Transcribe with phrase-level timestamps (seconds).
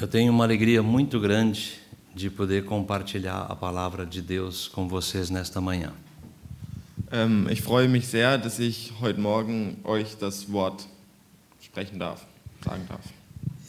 [0.00, 1.78] Eu tenho uma alegria muito grande
[2.14, 5.92] de poder compartilhar a palavra de Deus com vocês nesta manhã.
[7.12, 10.86] Ähm, ich freue mich sehr, dass ich heute Morgen euch das Wort
[11.60, 12.22] sprechen darf,
[12.64, 13.04] sagen darf.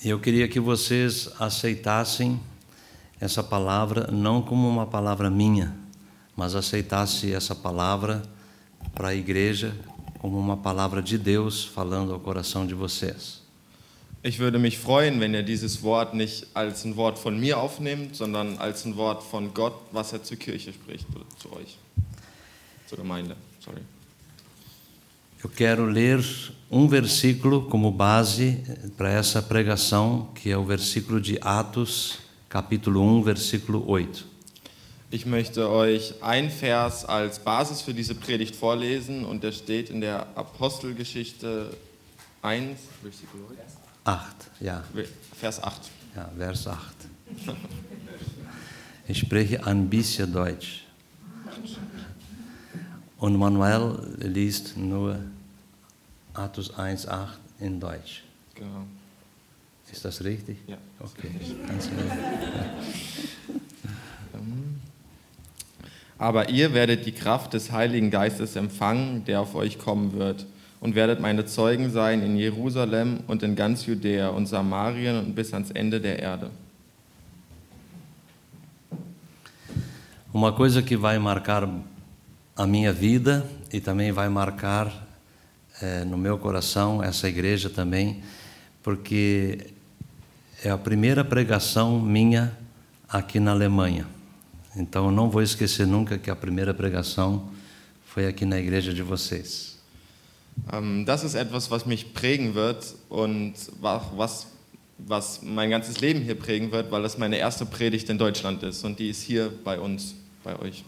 [0.06, 2.40] Eu queria que vocês aceitassem
[3.20, 5.76] essa palavra não como uma palavra minha,
[6.34, 8.22] mas aceitasse essa palavra
[8.96, 9.76] para a igreja
[10.20, 13.41] como uma palavra de Deus falando ao coração de vocês.
[14.24, 18.16] Ich würde mich freuen, wenn ihr dieses Wort nicht als ein Wort von mir aufnehmt,
[18.16, 21.76] sondern als ein Wort von Gott, was er zur Kirche spricht, oder zu euch,
[22.88, 23.36] zur Gemeinde.
[23.60, 23.82] Sorry.
[25.44, 26.24] Eu quero ler
[26.70, 28.60] um versículo como base
[28.96, 34.24] para essa pregação, que é o versículo de Atos, capítulo 1, versículo 8.
[35.10, 40.00] Ich möchte euch ein Vers als Basis für diese Predigt vorlesen und der steht in
[40.00, 41.76] der Apostelgeschichte
[42.44, 43.71] 1, Versículo 8,
[44.60, 44.84] ja,
[45.38, 45.82] Vers 8.
[46.16, 46.96] ja Vers 8.
[49.08, 50.86] Ich spreche ein bisschen Deutsch.
[53.18, 55.20] Und Manuel liest nur
[56.34, 58.24] Atos 1, 8 in Deutsch.
[58.56, 58.86] Genau.
[59.92, 60.58] Ist das richtig?
[60.68, 60.78] Ja.
[61.00, 61.30] Okay,
[61.68, 62.00] ganz gut.
[66.18, 70.46] Aber ihr werdet die Kraft des Heiligen Geistes empfangen, der auf euch kommen wird,
[70.82, 75.54] und werdet meine Zeugen sein in Jerusalem und in ganz Judäa und Samarien und bis
[75.54, 76.50] ans Ende der Erde.
[80.34, 81.70] Uma coisa que vai marcar
[82.56, 84.92] a minha vida e também vai marcar
[85.82, 88.24] eh, no meu coração essa igreja também,
[88.82, 89.74] porque
[90.64, 92.58] é a primeira pregação minha
[93.10, 94.08] aqui na Alemanha.
[94.76, 97.50] Então eu não vou esquecer nunca que a primeira pregação
[98.06, 99.71] foi aqui na igreja de vocês.
[100.72, 104.48] Ähm, das ist etwas, was mich prägen wird und wa- was,
[104.98, 108.84] was mein ganzes Leben hier prägen wird, weil das meine erste Predigt in Deutschland ist
[108.84, 110.84] und die ist hier bei uns, bei euch.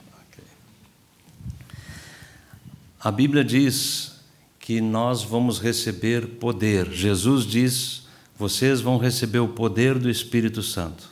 [3.00, 4.12] A Bíblia diz
[4.60, 6.88] que nós vamos receber poder.
[6.90, 8.04] Jesus diz:
[8.40, 11.04] vocês vão receber o poder do Espírito Santo.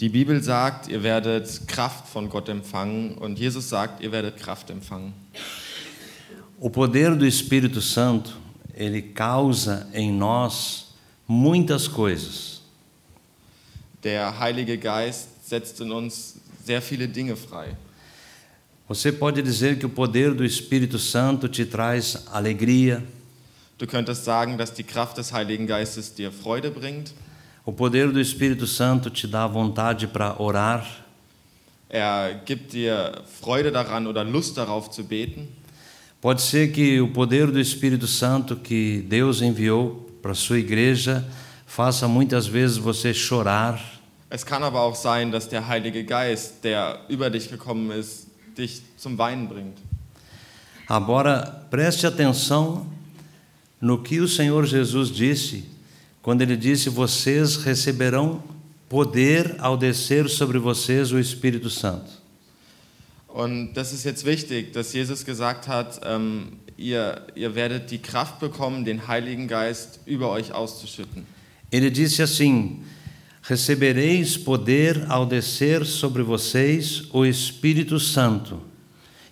[0.00, 4.70] Die Bibel sagt, ihr werdet Kraft von Gott empfangen und Jesus sagt, ihr werdet Kraft
[4.70, 5.12] empfangen.
[6.64, 8.38] O poder do Espírito Santo,
[8.74, 10.94] ele causa em nós
[11.28, 12.62] muitas coisas.
[14.02, 17.76] Der Heilige Geist setzt in uns sehr viele Dinge frei.
[18.88, 23.02] Você pode dizer que o poder do Espírito Santo te traz alegria,
[23.76, 27.12] Du könntest sagen, dass die Kraft des Heiligen Geistes dir Freude bringt.
[27.66, 30.86] o poder do Espírito Santo te dá vontade para orar,
[31.90, 35.62] Er gibt dir Freude daran oder Lust darauf zu beten.
[36.24, 41.22] Pode ser que o poder do Espírito Santo que Deus enviou para a sua igreja
[41.66, 43.78] faça muitas vezes você chorar,
[44.30, 48.26] Es kann aber auch sein, dass der Heilige Geist, der über dich gekommen ist,
[48.56, 49.76] dich zum Weinen bringt.
[50.88, 52.86] Agora, preste atenção
[53.78, 55.66] no que o Senhor Jesus disse,
[56.22, 58.42] quando ele disse: Vocês receberão
[58.88, 62.23] poder ao descer sobre vocês o Espírito Santo.
[63.34, 68.38] Und das ist jetzt wichtig, dass Jesus gesagt hat, ähm, ihr, ihr werdet die Kraft
[68.38, 71.26] bekommen, den Heiligen Geist über euch auszuschütten.
[71.72, 72.84] Ele disse assim:
[73.42, 78.62] Recebereis poder ao descer sobre vocês o Espírito Santo.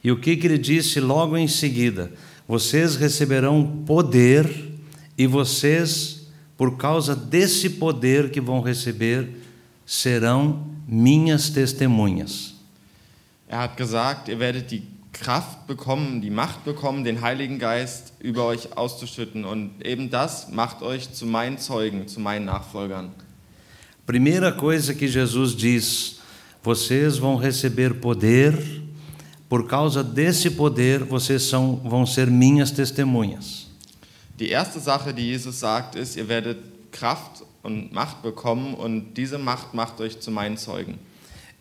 [0.02, 2.10] E o que, que ele disse logo em seguida?
[2.48, 4.50] Vocês receberão poder
[5.16, 6.26] e vocês,
[6.56, 9.28] por causa desse poder que vão receber,
[9.86, 12.51] serão minhas testemunhas.
[13.52, 14.82] Er hat gesagt, ihr werdet die
[15.12, 19.44] Kraft bekommen, die Macht bekommen, den Heiligen Geist über euch auszuschütten.
[19.44, 23.10] Und eben das macht euch zu meinen Zeugen, zu meinen Nachfolgern.
[24.06, 26.18] Primeira coisa que Jesus diz:
[26.64, 28.56] vocês vão receber poder,
[29.50, 33.66] por causa desse poder vocês são, vão ser minhas testemunhas.
[34.38, 36.56] Die erste Sache, die Jesus sagt, ist, ihr werdet
[36.90, 40.98] Kraft und Macht bekommen und diese Macht macht euch zu meinen Zeugen.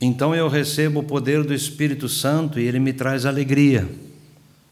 [0.02, 3.88] Então eu recebo o poder do Espírito Santo e ele me traz alegria.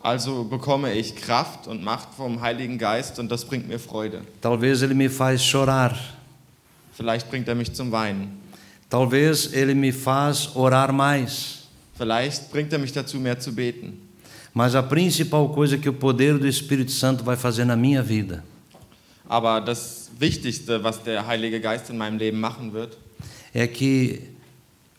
[0.02, 4.22] Also bekomme ich Kraft und Macht vom Heiligen Geist und das bringt mir Freude.
[4.42, 5.96] Talvez ele me faz chorar.
[6.94, 8.30] Vielleicht bringt er mich zum Weinen.
[8.90, 11.68] Talvez ele me faz orar mais.
[11.96, 14.10] Vielleicht bringt er mich dazu, mehr zu beten.
[14.52, 18.44] Mas a principal coisa que o poder do Espírito Santo vai fazer na minha vida
[19.28, 22.98] Aber das Wichtigste, was der Heilige Geist in meinem Leben machen wird,
[23.54, 24.24] é que,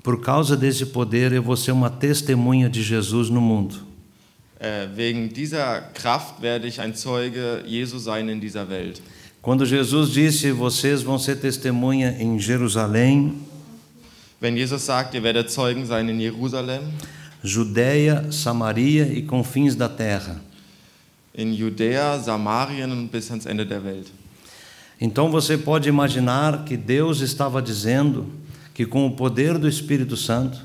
[0.02, 3.76] por causa desse poder, eu vou ser uma testemunha de Jesus no mundo.
[4.58, 9.00] Äh, wegen dieser Kraft werde ich ein Zeuge Jesu sein in dieser Welt.
[9.40, 13.32] Quando Jesus disse: Vocês vão ser testemunha em Jerusalém,
[14.38, 16.82] Wenn Jesus sagt, ihr werdet Zeugen sein in Jerusalem,
[17.42, 20.40] Judéia, Samaria e confins da terra.
[21.34, 24.08] in Judäa, Samarien und bis ans Ende der Welt.
[25.00, 28.26] Então você pode imaginar que Deus estava dizendo
[28.80, 30.58] que com o poder do Espírito Santo,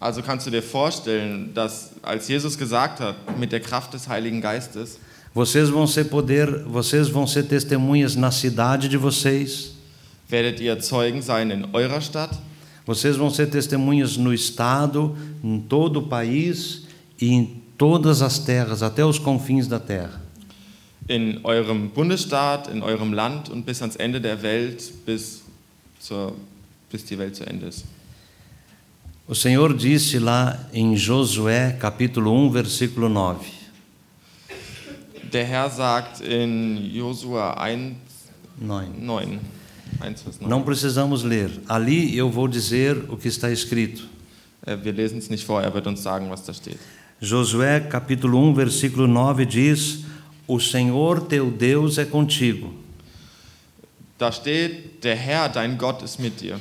[0.00, 4.40] Also kannst du dir vorstellen, dass als Jesus gesagt hat, mit der Kraft des Heiligen
[4.40, 4.98] Geistes,
[5.34, 9.74] vocês vão ser poder, vocês vão ser testemunhas na cidade de vocês,
[10.30, 12.34] werdet ihr Zeugen sein in eurer Stadt,
[12.86, 15.14] vocês vão ser testemunhas no estado,
[15.44, 16.86] em todo o país
[17.20, 20.18] e em todas as terras, até os confins da terra.
[21.10, 25.42] in eurem Bundesstaat, in eurem Land und bis ans Ende der Welt, bis,
[26.00, 26.34] zur,
[26.92, 27.84] bis die Welt zu Ende ist.
[29.26, 33.38] O Senhor disse lá em Josué, capítulo 1, versículo 9:
[35.32, 37.96] Der Herr sagt in Josua 1,
[38.60, 38.88] 9.
[39.00, 39.40] 9,
[40.00, 40.50] 1 Vers 9.
[40.50, 41.50] Não precisamos ler.
[41.66, 44.06] Ali eu vou dizer o que está escrito.
[44.66, 46.78] Äh, Wir lesen es nicht vor, er wird uns sagen, was da steht.
[47.20, 50.04] Josué capítulo 1, versículo 9 diz:
[50.46, 52.74] O Senhor teu Deus é contigo,
[54.18, 56.60] Da steht, der Herr, dein Gott, ist mit dir.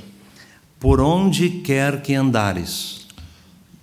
[0.82, 3.08] Por onde quer que andares.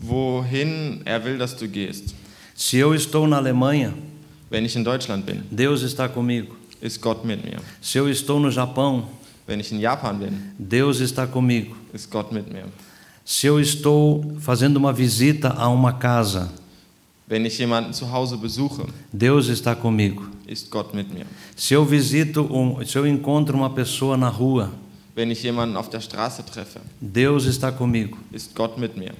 [0.01, 2.15] Wohin er will, dass du gehst.
[2.55, 3.95] Se eu estou na Alemanha,
[4.51, 6.55] Wenn ich in Deutschland bin, Deus está comigo.
[6.83, 7.59] ist Gott mit mir.
[7.81, 9.05] Se eu estou no Japão,
[9.47, 11.75] Wenn ich in Japan bin, Deus está comigo.
[11.95, 12.65] ist Gott mit mir.
[13.25, 16.51] Se eu estou fazendo uma visita a uma casa,
[17.29, 20.27] Wenn ich jemanden zu Hause besuche, Deus está comigo.
[20.47, 21.27] ist Gott mit mir.
[21.57, 24.73] Se eu visito, um, se eu encontro uma pessoa na rua,
[25.19, 28.17] Wenn ich jemanden auf der Straße treffe, Deus está comigo.
[28.31, 29.13] ist Gott mit mir.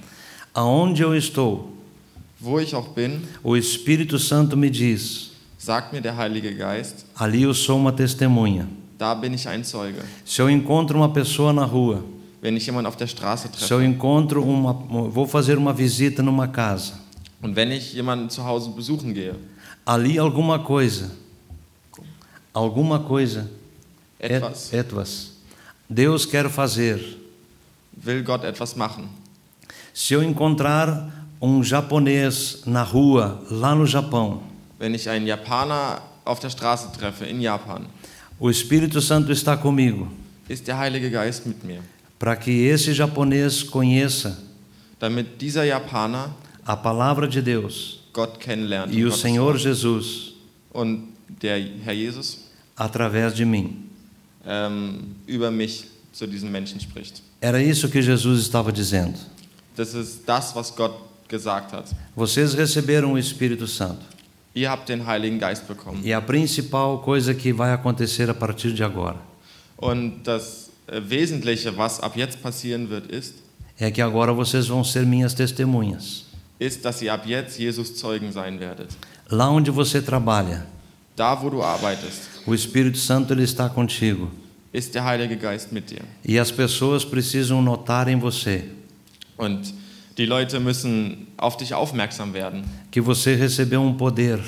[0.53, 1.73] Aonde eu estou,
[2.39, 7.43] Wo ich auch bin, o Espírito Santo me diz: sagt mir der Heilige Geist, ali
[7.43, 8.65] eu sou uma testemunha.
[8.97, 9.99] da bin ich ein Zeuge.
[10.23, 12.01] Se eu encontro uma pessoa na rua,
[12.41, 14.71] Wenn ich jemanden auf der Straße se eu treffe encontro uma,
[15.09, 16.93] vou fazer uma visita numa casa,
[17.41, 19.35] und wenn ich jemanden zu Hause besuchen gehe,
[19.85, 21.11] ali alguma coisa,
[22.53, 23.49] alguma coisa,
[24.17, 25.31] et- etwas, etwas,
[25.89, 26.99] Deus quer fazer.
[28.05, 29.09] will Gott etwas machen.
[29.93, 34.43] Se eu encontrar um japonês na rua, lá no Japão,
[34.79, 37.85] Wenn ich einen Japaner auf der Straße treffe in Japan,
[38.39, 40.07] o Espírito Santo está comigo,
[40.47, 41.81] ist der Heilige Geist mit mir,
[42.17, 44.37] para que esse japonês conheça
[44.99, 46.29] damit dieser Japaner
[46.65, 49.57] a palavra de Deus Gott kennenlernt e o Senhor.
[49.57, 50.33] Jesus
[50.71, 51.09] und
[51.41, 52.45] der Herr Jesus
[52.77, 53.88] através de mim.
[54.45, 57.21] Ähm, über mich zu diesem Menschen spricht.
[57.41, 59.17] Era isso que Jesus estava dizendo.
[59.75, 60.93] Das ist das, was Gott
[61.27, 61.85] gesagt hat.
[62.15, 64.01] Vocês receberam o Espírito Santo.
[64.53, 66.01] Ihr habt den Heiligen Geist bekommen.
[66.03, 69.19] E a principal coisa que vai acontecer a partir de agora
[69.77, 73.35] Und das äh, Wesentliche, was ab jetzt passieren wird, ist,
[73.79, 76.25] é que agora vocês vão ser minhas testemunhas.
[76.59, 78.89] ist, dass ihr ab jetzt Jesus Zeugen sein werdet.
[79.29, 80.65] Lá onde você trabalha,
[81.19, 84.29] Da, wo du arbeitest, o Espírito Santo ele está contigo.
[84.71, 86.01] ist der Heilige Geist mit dir.
[86.23, 88.63] E as pessoas precisam notar em você
[89.37, 89.73] Und
[90.17, 94.39] die Leute müssen auf dich aufmerksam werden, que você recebeu um poder.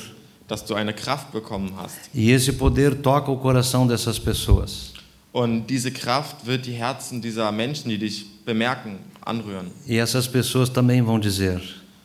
[0.48, 1.98] dass du eine Kraft bekommen hast.
[2.16, 4.94] E esse poder toca o coração dessas pessoas.
[5.34, 9.72] Und diese Kraft wird die Herzen dieser Menschen, die dich bemerken, anrühren.
[9.86, 11.62] E essas pessoas também vão dizer: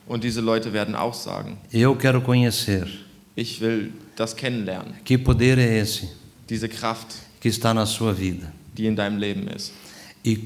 [0.08, 2.88] Und diese Leute werden auch sagen, Eu quero conhecer.
[3.36, 6.08] ich will das kennenlernen, Que poder é esse
[6.48, 7.08] diese Kraft,
[7.40, 8.52] que está na sua vida?
[8.74, 9.72] die in deinem Leben ist.
[10.24, 10.36] E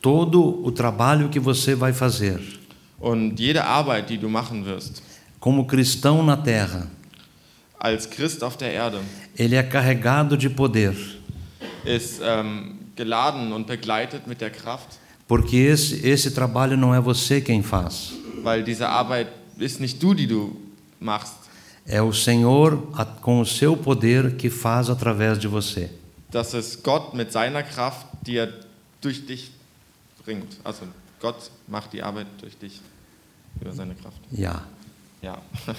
[0.00, 2.40] todo o trabalho que você vai fazer
[3.00, 5.02] Und jede Arbeit, die du machen wirst,
[5.40, 6.88] como cristão na terra,
[7.78, 8.98] als Christ auf der Erde,
[9.38, 10.94] ele é carregado de poder,
[11.84, 17.40] ist ähm, geladen und begleitet mit der Kraft, porque esse, esse trabalho não é você
[17.40, 20.56] quem faz, weil diese Arbeit ist nicht du, die du
[21.00, 21.47] machst.
[21.88, 22.76] É o Senhor
[23.22, 25.90] com o seu poder que faz através de você.
[26.30, 28.52] Das ist Gott mit seiner Kraft, die er
[29.00, 29.50] durch dich
[30.22, 30.58] bringt.
[30.62, 30.86] Also
[31.20, 32.82] Gott macht die Arbeit durch dich
[33.58, 34.18] über seine Kraft.
[34.30, 34.62] Yeah.
[35.22, 35.38] Ja.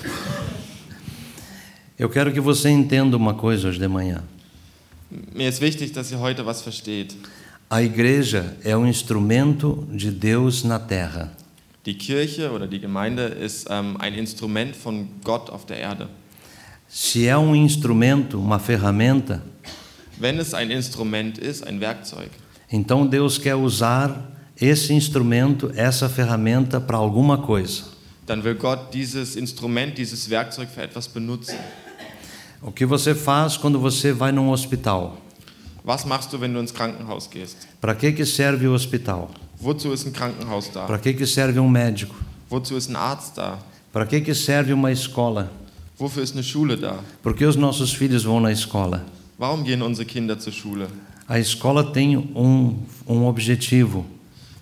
[1.99, 4.23] Eu quero que você entenda uma coisa hoje de manhã.
[5.33, 7.15] Mir ist wichtig, dass ihr heute was versteht.
[7.69, 11.31] A igreja é um instrumento de Deus na terra.
[11.89, 16.07] Die Kirche oder die Gemeinde ist ähm, ein Instrument von Gott auf der Erde.
[16.87, 19.41] Se é um instrumento, uma ferramenta,
[20.19, 22.29] Wenn es ein Instrument ist, ein Werkzeug,
[22.71, 27.85] então Deus quer usar esse instrumento, essa ferramenta para alguma coisa.
[28.27, 31.57] dann will Gott dieses Instrument, dieses Werkzeug für etwas benutzen.
[32.61, 35.17] O que você faz quando você vai num hospital?
[35.83, 37.67] Was machst du, wenn du ins Krankenhaus gehst?
[37.81, 39.31] Para que, que serve o hospital?
[39.59, 40.85] Wozu ist ein Krankenhaus da?
[40.85, 42.15] Para que, que serve um médico?
[42.49, 43.59] Wozu ist ein Arzt da?
[43.91, 45.51] Para que, que serve uma escola?
[45.97, 46.99] Wofür ist eine Schule da?
[47.21, 49.05] Por que os nossos filhos vão na escola?
[49.37, 50.87] Warum gehen unsere Kinder zur Schule?
[51.27, 54.05] A escola tem um, um objetivo.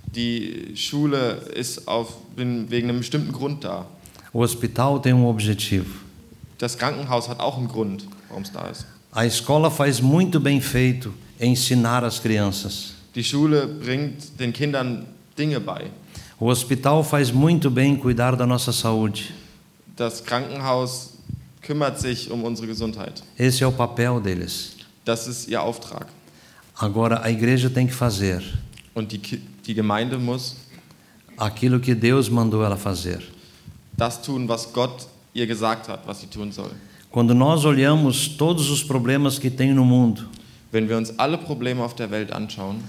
[0.08, 3.86] Die Schule ist auf, wegen einem bestimmten Grund da.
[4.34, 5.94] O hospital tem um objetivo.
[6.58, 8.88] Das Krankenhaus hat auch einen Grund, warum es da ist.
[9.12, 12.97] A escola faz muito bem feito ensinar as crianças.
[13.18, 15.90] Die Schule bringt den Kindern Dinge bei.
[16.40, 19.34] O hospital faz muito bem em cuidar da nossa saúde.
[19.96, 21.14] Das Krankenhaus
[21.64, 23.24] kümmert sich um unsere Gesundheit.
[23.36, 24.76] Esse é o papel deles.
[25.04, 26.06] Das ist ihr Auftrag.
[26.76, 28.44] Agora a igreja tem que fazer
[28.94, 30.56] Und die, die Gemeinde muss
[31.40, 33.24] aquilo que Deus mandou ela fazer.
[33.98, 36.70] das tun, was Gott ihr gesagt hat, was sie tun soll.
[37.10, 40.30] Quando nós olhamos todos os problemas que tem no mundo,
[40.72, 42.84] Wenn wir uns alle Probleme auf der Welt anschauen,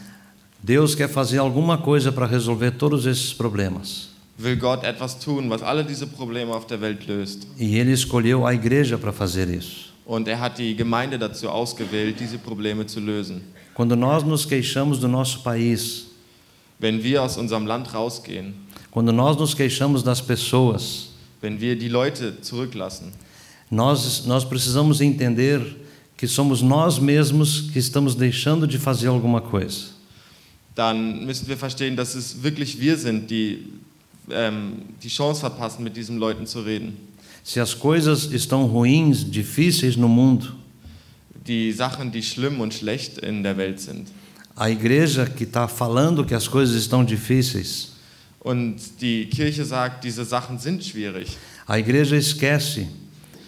[0.63, 4.09] Deus quer fazer alguma coisa para resolver todos esses problemas.
[4.39, 7.47] will Gott etwas tun, was alle diese Probleme auf der Welt löst.
[7.59, 9.89] E ele escolheu a igreja para fazer isso.
[10.07, 13.43] Und er hat die Gemeinde dazu ausgewählt, diese Probleme zu lösen.
[13.75, 16.07] Quando nós nos queixamos do nosso país,
[16.81, 18.55] Wenn wir aus unserem Land rausgehen,
[18.91, 21.09] quando nós nos queixamos das pessoas,
[21.43, 23.13] wenn wir die Leute zurücklassen,
[23.71, 25.61] nós, nós precisamos entender
[26.17, 29.98] que somos nós mesmos que estamos deixando de fazer alguma coisa.
[30.79, 33.65] Dann müssen wir verstehen, dass es wirklich wir sind, die
[34.31, 36.97] ähm, die Chance verpassen, mit diesen Leuten zu reden.
[37.43, 40.47] Se as coisas estão ruins, difíceis no mundo,
[41.47, 44.07] Die Sachen, die schlimm und schlecht in der Welt sind.
[44.55, 47.93] a igreja que está falando que as coisas estão difíceis,
[48.41, 51.37] Und die Kirche sagt, diese Sachen sind schwierig.
[51.67, 52.87] a igreja esquece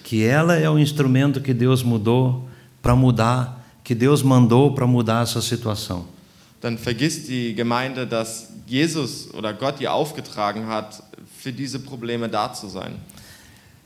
[0.03, 2.49] que ela é o instrumento que Deus mudou
[2.83, 6.07] para mudar, que Deus mandou para mudar essa situação.
[6.61, 11.02] Dann vergisst die Gemeinde, dass Jesus oder Gott ihr aufgetragen hat,
[11.38, 12.97] für diese Probleme da zu sein.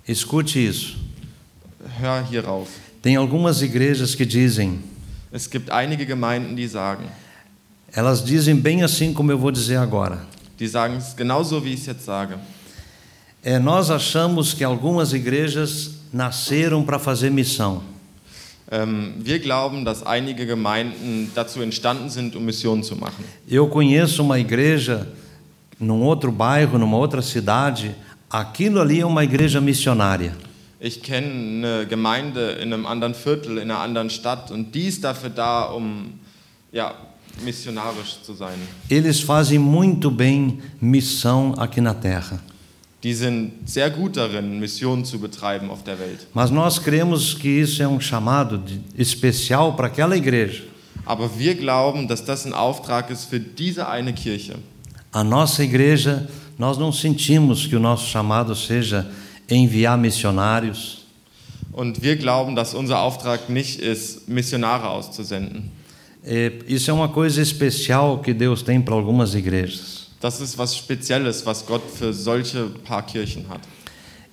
[0.06, 0.94] Escute isso.
[2.00, 2.68] Hör hierauf.
[3.00, 4.82] Tem algumas igrejas que dizem,
[5.30, 7.04] Es gibt einige Gemeinden, die sagen,
[7.92, 10.26] elas dizem bem assim como eu vou dizer agora.
[10.58, 12.34] die sagen es genauso, wie ich es jetzt sage.
[13.42, 17.82] É, nós achamos que algumas igrejas nasceram para fazer missão.
[18.70, 23.24] Ähm, wir glauben, dass einige Gemeinden dazu entstanden sind, um Missionen zu machen.
[23.46, 25.06] Eu conheço uma igreja
[25.78, 27.94] num outro bairro, numa outra cidade.
[28.30, 30.34] Aquilo ali é uma igreja missionária.
[30.80, 35.02] Ich kenne eine Gemeinde in einem anderen Viertel, in einer anderen Stadt und die ist
[35.02, 36.18] dafür da, um
[36.72, 36.94] ja,
[37.42, 38.58] missionarisch zu sein.
[38.90, 42.40] Eles fazem muito bem missão aqui na terra.
[43.04, 46.26] Die sind sehr gut darin, Missionen zu betreiben auf der Welt.
[46.32, 50.62] Mas nós cremos que isso é um chamado de- especial para aquela igreja.
[51.06, 54.54] Aber wir glauben, dass das ein Auftrag ist für diese eine Kirche.
[55.12, 56.26] A nossa igreja,
[56.58, 59.06] nós não sentimos que o nosso chamado seja
[59.50, 61.04] enviar missionários.
[61.72, 65.70] Und wir glauben, dass unser Auftrag nicht ist, Missionare auszusenden.
[66.24, 70.03] É, isso é uma coisa especial que Deus tem para algumas igrejas.
[70.24, 73.60] Das ist was Spezielles, was Gott für solche paar Kirchen hat.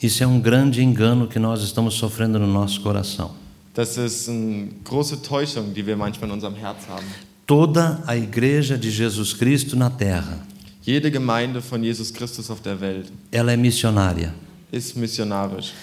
[0.02, 3.32] Isso é um grande engano que nós estamos sofrendo no nosso coração.
[3.74, 7.06] Das ist eine große Täuschung, die wir manchmal in unserem Herz haben.
[7.46, 10.40] Toda a igreja de Jesus Cristo na terra,
[10.82, 14.34] Jede Gemeinde von Jesus Christus auf der Welt ela é missionária.
[14.72, 15.74] ist missionarisch.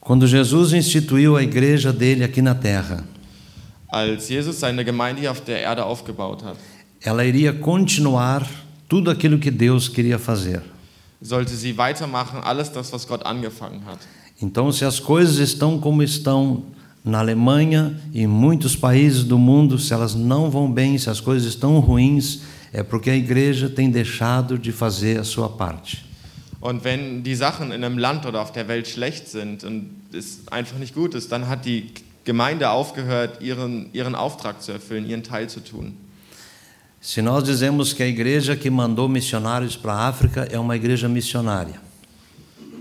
[0.00, 3.04] Quando Jesus instituiu a igreja dele aqui na terra,
[3.88, 6.56] Als Jesus seine Gemeinde auf der Erde aufgebaut hat,
[7.02, 8.46] ela iria continuar
[8.88, 10.62] tudo aquilo que Deus queria fazer.
[11.20, 13.98] sollte sie weitermachen, alles das, was Gott angefangen hat.
[14.40, 16.64] Então, se as coisas estão como estão
[17.02, 21.20] na Alemanha e em muitos países do mundo, se elas não vão bem, se as
[21.20, 22.40] coisas estão ruins,
[22.72, 26.04] é porque a igreja tem deixado de fazer a sua parte.
[26.60, 30.40] Und wenn die Sachen in einem Land oder auf der Welt schlecht sind und es
[30.50, 31.92] einfach nicht gut ist, dann hat die
[32.24, 35.96] Gemeinde aufgehört, ihren, ihren Auftrag zu erfüllen, ihren Teil zu tun.
[37.08, 41.08] Se nós dizemos que a igreja que mandou missionários para a África é uma igreja
[41.08, 41.80] missionária,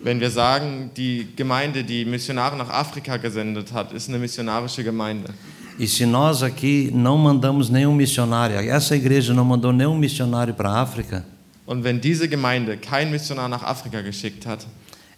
[0.03, 5.31] Wenn wir sagen, die Gemeinde, die Missionare nach Afrika gesendet hat, ist eine missionarische Gemeinde.
[5.77, 10.71] e se nós aqui não mandamos nenhum missionário, essa igreja não mandou nenhum missionário para
[10.71, 11.23] a África,
[11.67, 14.65] Und wenn diese Gemeinde keinen Missionar nach Afrika geschickt hat,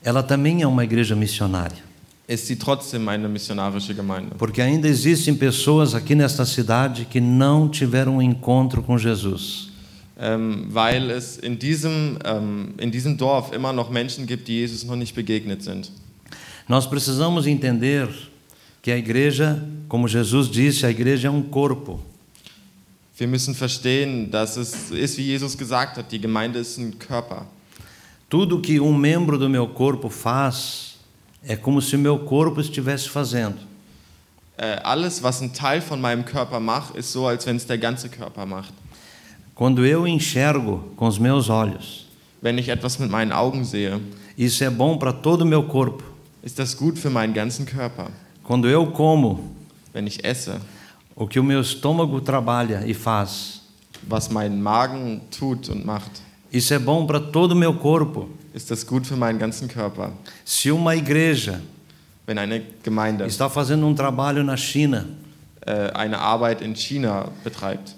[0.04, 1.87] ela também é uma igreja missionária.
[2.36, 4.36] Sie trotzdem eine missionarische Gemeinde.
[4.38, 9.70] Porque ainda existem pessoas aqui nesta cidade que não tiveram um encontro com Jesus.
[10.20, 14.84] Ähm, weil es in diesem, ähm, in diesem Dorf immer noch Menschen gibt, die Jesus
[14.84, 15.92] noch nicht begegnet sind.
[16.68, 18.10] Nós precisamos entender
[18.82, 22.00] que a igreja, como Jesus disse, a igreja é um corpo.
[23.18, 27.48] Wir müssen verstehen, dass es ist, wie Jesus gesagt hat, die Gemeinde ist ein Körper.
[28.30, 30.87] Tudo que um membro do meu corpo faz
[31.46, 33.58] é como se meu corpo estivesse fazendo.
[34.58, 37.78] Äh, alles, was ein Teil von meinem Körper macht, ist so, als wenn es der
[37.78, 38.74] ganze Körper macht.
[39.54, 42.06] Quando eu enxergo com os meus olhos,
[42.42, 44.00] Wenn ich etwas mit meinen Augen sehe,
[44.38, 46.04] isso é bom para todo o meu corpo.
[46.44, 48.08] ist das gut für meinen ganzen Körper.
[48.44, 49.56] Quando eu como
[49.94, 50.54] Wenn ich esse,
[51.16, 53.62] o que o meu estômago trabalha e faz,
[54.08, 58.30] was mein Magen tut und macht, isso é bom para todo o meu corpo.
[58.58, 60.12] Ist das gut für meinen ganzen Körper.
[60.44, 61.60] Se uma igreja
[62.26, 65.06] Wenn eine Gemeinde está fazendo um trabalho na China,
[65.66, 67.96] äh, eine Arbeit in China betreibt,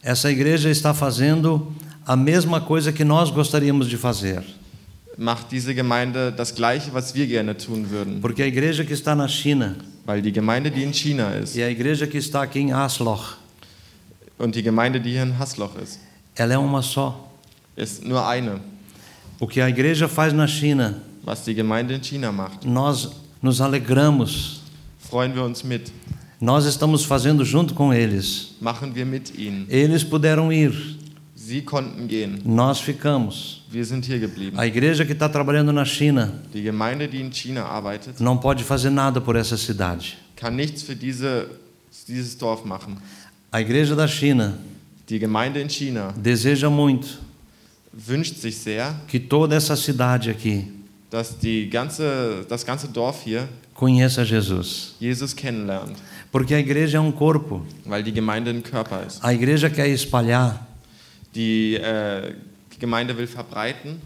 [0.00, 1.74] essa igreja está fazendo
[2.06, 4.42] a mesma coisa que nós gostaríamos de fazer.
[5.18, 8.20] macht diese Gemeinde das Gleiche, was wir gerne tun würden.
[8.20, 9.74] Porque a igreja que está na China
[10.06, 13.36] Weil die Gemeinde, die in China ist e a igreja que está aqui em Asloch,
[14.38, 15.98] und die Gemeinde, die hier in Hasloch ist,
[16.36, 17.28] ela é uma só.
[17.76, 18.60] ist nur eine.
[19.40, 23.10] O que a igreja faz na China, Was die Gemeinde in China macht, nós
[23.42, 24.60] nos alegramos.
[24.98, 25.92] freuen wir uns mit.
[26.40, 28.54] Nós estamos fazendo junto com eles.
[28.60, 29.66] Machen wir mit ihnen.
[29.68, 30.72] Eles puderam ir,
[31.34, 32.40] Sie konnten gehen.
[32.44, 33.62] nós ficamos.
[33.70, 34.58] Wir sind hier geblieben.
[34.58, 38.62] A igreja que está trabalhando na China Die Gemeinde, die in China arbeitet, não pode
[38.64, 40.16] fazer nada por essa cidade.
[40.36, 41.46] kann nichts für diese,
[42.06, 42.96] dieses Dorf machen.
[43.52, 44.54] A igreja da China
[45.08, 47.18] Die Gemeinde in China deseja muito
[48.06, 50.66] wünscht sich sehr, que toda essa cidade aqui
[51.10, 54.94] dass die ganze, das ganze Dorf hier conheça Jesus.
[55.00, 55.96] Jesus kennenlernt,
[56.30, 57.62] Porque a igreja é um corpo.
[57.86, 59.24] weil die Gemeinde ein Körper ist.
[59.24, 60.66] A igreja quer espalhar
[61.34, 62.34] Die, äh,
[62.74, 64.00] die Gemeinde will verbreiten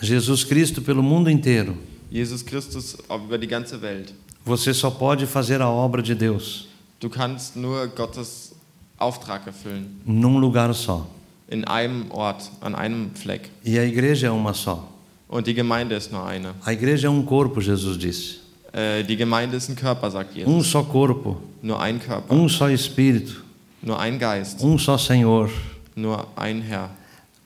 [0.00, 1.74] Jesus Cristo pelo mundo inteiro.
[2.10, 4.12] Jesus Christus über die ganze Welt.
[4.44, 6.68] Você só pode fazer a obra de Deus
[7.00, 8.52] Du kannst nur Gottes
[8.98, 10.00] Auftrag erfüllen.
[10.06, 11.06] num lugar só.
[11.48, 13.50] In einem Ort, an einem Fleck.
[13.64, 14.88] E a igreja é uma só.
[15.28, 16.54] Und die Gemeinde ist nur eine.
[16.64, 18.36] A igreja é um corpo, Jesus disse.
[18.72, 20.52] Äh, die Gemeinde ist ein Körper, sagt Jesus.
[20.52, 22.32] Um só corpo, Nur ein Körper.
[22.34, 23.42] um só Espírito,
[23.82, 24.60] Nur ein Geist.
[24.62, 25.48] um só Senhor.
[25.94, 26.90] Nur ein Herr.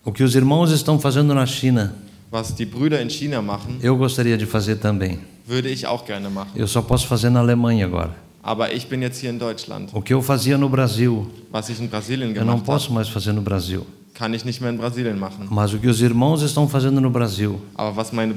[0.04, 1.94] O que os irmãos estão fazendo na China,
[2.30, 5.18] Was die Brüder in China machen, eu gostaria de fazer também.
[5.46, 6.52] würde ich auch gerne machen.
[6.56, 8.14] Eu só posso fazer na Alemanha agora.
[8.42, 9.90] Aber ich bin jetzt hier in Deutschland.
[9.92, 13.08] O que eu fazia no Brasil, Was ich in Brasilien eu não gemacht posso mais
[13.08, 13.86] fazer no Brasil.
[14.20, 15.46] Kann ich nicht mehr in Brasilien machen.
[15.48, 18.34] Mas o que os irmãos estão fazendo no Brasil, Aber was meine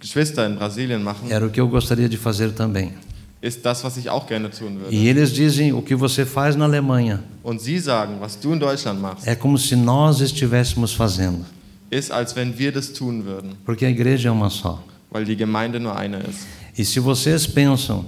[0.00, 2.92] Geschwister in Brasilien machen, era o que eu gostaria de fazer também.
[3.40, 4.92] ist das, was ich auch gerne tun würde.
[4.94, 8.58] E eles dizem: o que você faz na Alemanha Und sie sagen, was du in
[8.58, 11.44] Deutschland machst, é como se nós estivéssemos fazendo.
[11.88, 14.82] ist, als wenn wir das tun würden, Porque a igreja é uma só.
[15.12, 16.46] weil die Gemeinde nur eine ist.
[16.76, 18.04] E se vocês pensam,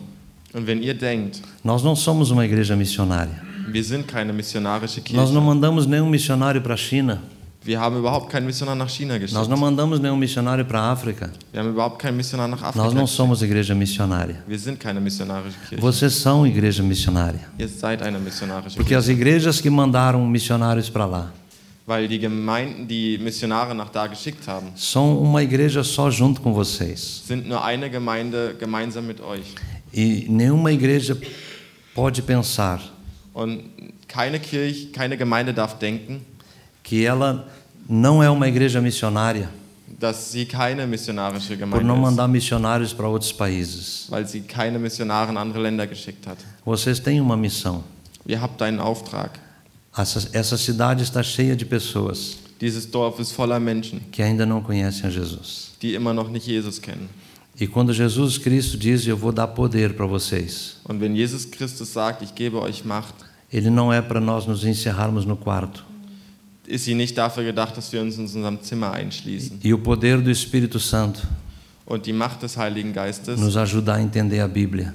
[0.52, 3.46] Und wenn ihr denkt, nós não somos uma igreja missionária.
[3.72, 7.20] Wir sind keine missionarische Nós não Kirche, mandamos nenhum missionário para a China.
[7.64, 10.92] wir haben überhaupt keinen Missionar nach China Nós geschickt, não mandamos nenhum missionário para a
[10.92, 11.30] África.
[11.52, 13.16] wir haben überhaupt keinen Missionar nach Nós Afrika não geschickt.
[13.16, 14.42] somos igreja missionária.
[14.46, 15.82] Wir sind keine missionarische Kirche.
[15.82, 17.40] Vocês são igreja missionária.
[17.58, 18.96] Ihr seid eine missionarische Porque Kirche.
[18.96, 21.32] as igrejas que mandaram missionários para lá
[21.86, 26.52] Weil die Gemeinden, die Missionare nach da geschickt haben, são uma igreja só junto com
[26.52, 27.22] vocês.
[27.26, 29.54] sind nur eine Gemeinde gemeinsam mit euch.
[29.92, 31.16] E nenhuma igreja
[31.94, 32.80] pode pensar
[33.38, 33.62] Und
[34.08, 36.22] keine Kirche, keine Gemeinde darf denken,
[36.82, 37.46] que ela
[37.88, 39.48] não é uma igreja missionária
[40.00, 44.06] dass sie keine missionarische por Gemeinde não ist, mandar missionários para outros países.
[44.10, 46.38] weil sie keine Missionare in andere Länder geschickt hat.
[46.64, 47.84] Vocês têm uma missão.
[48.26, 49.30] Ihr habt einen Auftrag.
[49.96, 54.60] Essa, essa cidade está cheia de pessoas Dieses Dorf ist voller Menschen, que ainda não
[54.62, 55.70] conhecem a Jesus.
[55.80, 57.08] die immer noch nicht Jesus kennen.
[57.60, 61.92] E quando Jesus Cristo diz: Eu vou dar poder para vocês, Und wenn Jesus Christus
[61.92, 63.14] sagt, ich gebe euch Macht,
[63.52, 65.84] Ele não é para nós nos encerrarmos no quarto.
[66.66, 69.58] ist sie nicht dafür gedacht, dass wir uns in unserem Zimmer einschließen.
[69.64, 71.22] E o poder do Espírito Santo
[71.86, 74.92] Und die Macht des Heiligen Geistes nos ajudar a entender a Bíblia.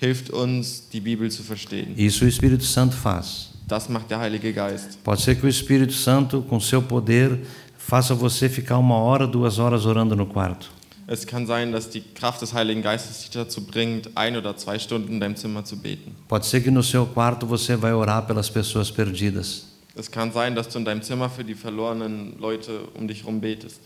[0.00, 1.94] hilft uns, die Bibel zu verstehen.
[1.96, 3.50] Isso o Espírito Santo faz.
[3.68, 4.98] Das macht der Heilige Geist.
[5.04, 7.38] Pode ser que o Espírito Santo, com seu poder,
[7.78, 10.70] faça você ficar uma hora, duas horas orando no quarto.
[11.12, 14.78] Es kann sein, dass die Kraft des Heiligen Geistes dich dazu bringt, ein oder zwei
[14.78, 16.16] Stunden in deinem Zimmer zu beten.
[16.26, 19.66] Pode ser que no seu quarto você vai orar pelas pessoas perdidas.
[19.94, 23.42] Es kann sein, dass du in deinem Zimmer für die verlorenen Leute um dich herum
[23.42, 23.82] betest.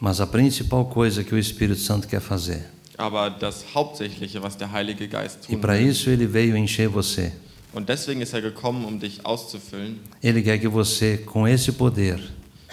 [0.00, 2.64] Mas a principal coisa que o Espírito Santo quer fazer,
[2.96, 6.88] Aber das Hauptsächliche, was der Heilige Geist e tun para will, isso ele veio encher
[6.88, 7.30] você,
[7.72, 10.00] und deswegen ist er gekommen, um dich auszufüllen.
[10.20, 12.18] ele quer que você, com esse poder,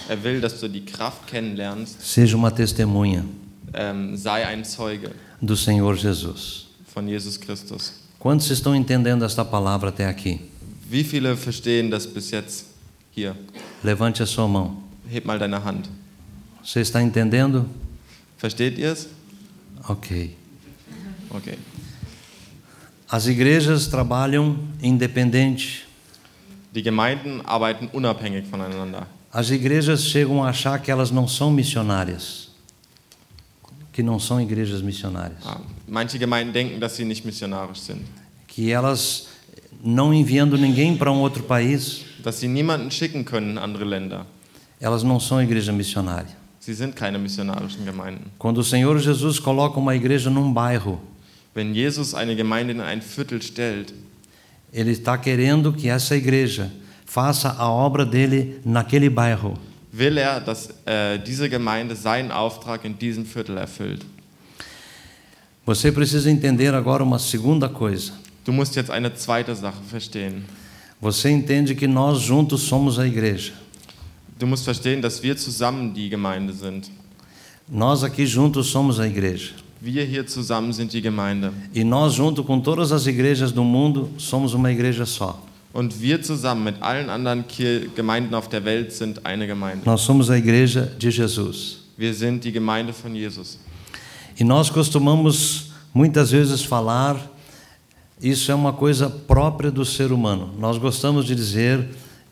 [0.10, 3.24] Er will, dass du die Kraft kennenlernst, seja uma testemunha
[3.74, 6.68] ähm, sei ein Zeuge do Senhor Jesus.
[6.94, 7.94] von Jesus Christus.
[8.20, 10.40] Quantos estão entendendo esta palavra até aqui?
[10.90, 12.66] Wie viele verstehen das bis jetzt
[13.16, 13.36] hier?
[13.84, 14.84] Levante a sua mão.
[15.10, 15.90] Heb mal deine Hand.
[16.64, 17.66] Você está entendendo?
[18.38, 19.08] Versteht ihr es?
[19.88, 20.36] Ok.
[21.32, 21.58] Okay.
[23.10, 25.88] As igrejas trabalham independente.
[26.74, 29.08] Die Gemeinden arbeiten unabhängig voneinander.
[29.34, 32.51] As igrejas chegam a achar que elas não são missionárias.
[33.92, 35.40] Que não são igrejas missionárias.
[35.46, 38.02] Ah, Manche Gemeinden denken, dass sie nicht missionarisch sind.
[38.48, 39.28] Que elas,
[39.84, 44.26] não enviando ninguém para um outro país, Dass sie niemanden schicken können in andere Länder.
[44.80, 46.30] elas não são igreja missionária.
[46.60, 48.26] Sie sind keine missionarischen Gemeinden.
[48.38, 51.00] Quando o Senhor Jesus coloca uma igreja num bairro,
[51.54, 53.94] Wenn Jesus eine Gemeinde in ein Viertel stellt,
[54.72, 56.72] Ele está querendo que essa igreja
[57.06, 59.58] faça a obra dele naquele bairro.
[59.92, 64.06] Will er, dass äh, diese Gemeinde seinen Auftrag in diesem Viertel erfüllt.
[65.66, 68.14] Você precisa entender agora uma segunda coisa.
[68.44, 70.44] Du musst jetzt eine zweite Sache verstehen.
[71.00, 73.54] Você entende que nós juntos somos a igreja.
[74.40, 76.90] Du musst verstehen, dass wir zusammen die Gemeinde sind.
[77.70, 79.54] Nós aqui juntos somos a igreja.
[79.80, 81.52] Wir hier zusammen sind die Gemeinde.
[81.74, 85.44] E nós, junto com todas as igrejas do mundo, somos uma igreja só.
[85.74, 87.46] Und wir zusammen mit allen anderen
[87.96, 89.86] Gemeinden auf der Welt sind eine Gemeinde.
[89.86, 91.80] Nós somos a igreja de Jesus.
[91.98, 93.58] Wir sind die Gemeinde von Jesus.
[94.38, 97.18] E nós costumamos muitas vezes falar,
[98.22, 100.54] isso é uma coisa própria do ser humano.
[100.60, 101.88] Nós gostamos de dizer,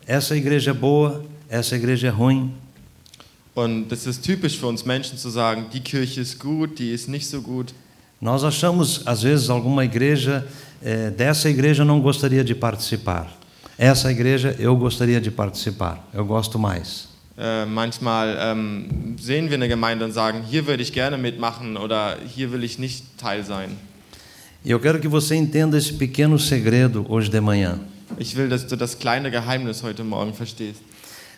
[0.06, 2.52] essa igreja é boa, essa igreja é ruim.
[3.54, 7.08] Und das ist typisch für uns Menschen zu sagen, die Kirche ist gut, die ist
[7.08, 7.72] nicht so gut.
[8.20, 10.46] Nós achamos, às vezes, alguma igreja,
[10.82, 13.30] eh, dessa igreja eu não gostaria de participar.
[13.78, 17.08] Essa igreja eu gostaria de participar, eu gosto mais.
[17.38, 22.18] Äh, manchmal ähm, sehen wir eine Gemeinde und sagen, hier würde ich gerne mitmachen oder
[22.36, 23.78] hier will ich nicht Teil sein.
[24.62, 27.78] Eu quero que você entenda esse pequeno segredo hoje de manhã.
[28.18, 30.82] Ich will, dass du das kleine Geheimnis heute Morgen verstehst.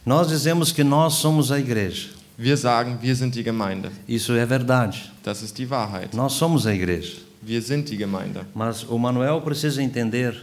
[0.05, 2.09] Nós dizemos que nós somos a igreja.
[2.37, 3.93] Wir sagen, wir sind die Gemeinde.
[4.09, 4.99] Isso é verdade.
[5.23, 6.13] Das ist die Wahrheit.
[6.15, 7.19] Nós somos a igreja.
[7.45, 8.47] Wir sind die Gemeinde.
[8.55, 10.35] Mas o Manuel precisa entender: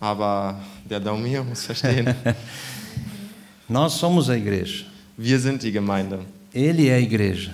[0.00, 0.56] Aber
[0.88, 2.14] der Daumir muss verstehen,
[3.68, 4.84] nós somos a igreja.
[5.16, 6.20] wir sind die Gemeinde.
[6.54, 7.50] Ele é a igreja.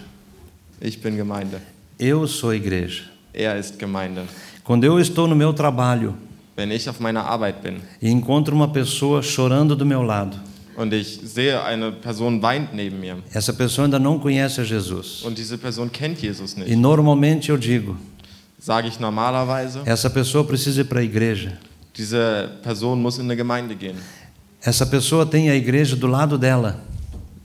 [0.80, 1.60] Ich bin Gemeinde.
[1.98, 3.04] Eu sou a igreja.
[3.32, 4.22] Er ist Gemeinde.
[4.62, 6.14] Quando eu estou no meu trabalho
[6.56, 10.38] Wenn ich auf meiner Arbeit bin e encontro uma pessoa chorando do meu lado,
[10.76, 15.22] und ich sehe, eine Person weint neben mir essa pessoa ainda não conhece a Jesus.
[15.24, 17.96] und diese Person kennt Jesus E nicht, normalmente eu digo:
[18.64, 21.52] sage ich normalerweise, essa pessoa precisa ir para a igreja.
[21.94, 23.96] diese Person muss in eine Gemeinde gehen.
[24.62, 26.80] Essa pessoa tem a igreja do lado dela.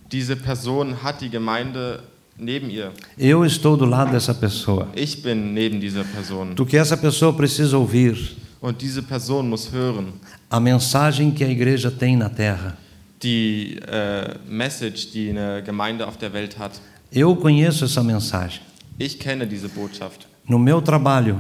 [0.09, 1.99] Diese Person hat die Gemeinde
[2.37, 2.91] neben ihr.
[3.17, 4.87] Eu estou do lado dessa pessoa.
[4.95, 6.55] Ich bin neben dieser Person.
[6.55, 8.15] Do que essa pessoa precisa ouvir
[8.61, 10.13] Und diese Person muss hören
[10.49, 12.77] a mensagem que a igreja tem na terra.
[13.21, 16.79] die äh, Message, die eine Gemeinde auf der Welt hat.
[17.13, 18.61] Eu conheço essa mensagem.
[18.97, 20.28] Ich kenne diese Botschaft.
[20.49, 21.39] No meu trabalho,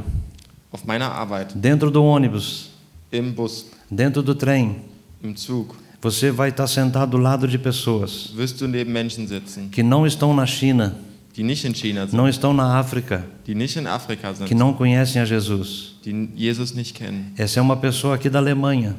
[0.71, 2.69] Auf meiner Arbeit, dentro do ônibus,
[3.11, 4.75] im Bus, dentro do trem,
[5.23, 9.67] im Zug, você vai estar sentado do lado de pessoas wirst du neben Menschen sitzen,
[9.69, 10.95] que não estão na China,
[11.35, 14.55] die nicht in China sind, não estão na África, die nicht in Afrika que sind,
[14.59, 15.95] não conhecem a Jesus.
[16.05, 17.33] die Jesus nicht kennen.
[17.35, 18.95] Essa é uma pessoa aqui da Alemanha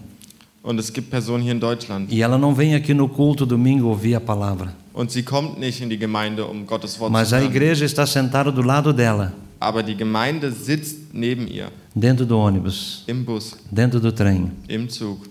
[0.62, 2.12] Und es gibt Personen hier in Deutschland.
[2.12, 5.80] e ela não vem aqui no culto domingo ouvir a palavra, Und sie kommt nicht
[5.80, 9.32] in die Gemeinde, um Gottes Wort mas zu a igreja está sentada do lado dela,
[9.60, 14.50] Aber die Gemeinde sitzt neben ihr, dentro do ônibus, im Bus, dentro do trem.
[14.68, 15.28] im Zug.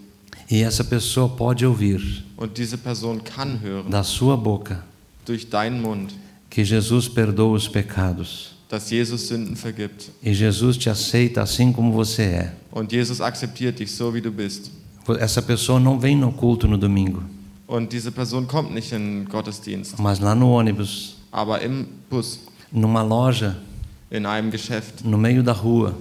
[0.51, 1.99] E essa pessoa pode ouvir
[2.37, 4.83] Und diese Person kann hören, da sua boca
[5.25, 6.13] durch deinen Mund,
[6.49, 10.11] que Jesus perdoa os pecados dass Jesus Sünden vergibt.
[10.23, 12.51] e Jesus te aceita assim como você é.
[12.71, 14.71] Und Jesus akzeptiert dich so, wie du bist.
[15.19, 17.23] Essa pessoa não vem no culto no domingo,
[17.65, 22.39] Und diese Person kommt nicht in Gottesdienst, mas lá no ônibus, aber im Bus,
[22.71, 23.55] numa loja,
[24.11, 25.93] in einem Geschäft, no meio da rua,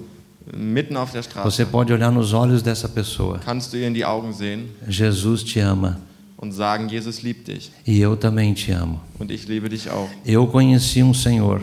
[0.57, 3.39] mitten auf der você Straße, pode olhar nos olhos dessa pessoa.
[3.45, 5.97] kannst du ihr in die Augen sehen Jesus te ama
[6.39, 9.01] und sagen, Jesus liebt dich e eu também te amo.
[9.19, 10.09] und ich liebe dich auch.
[10.25, 11.61] Eu conheci um Senhor,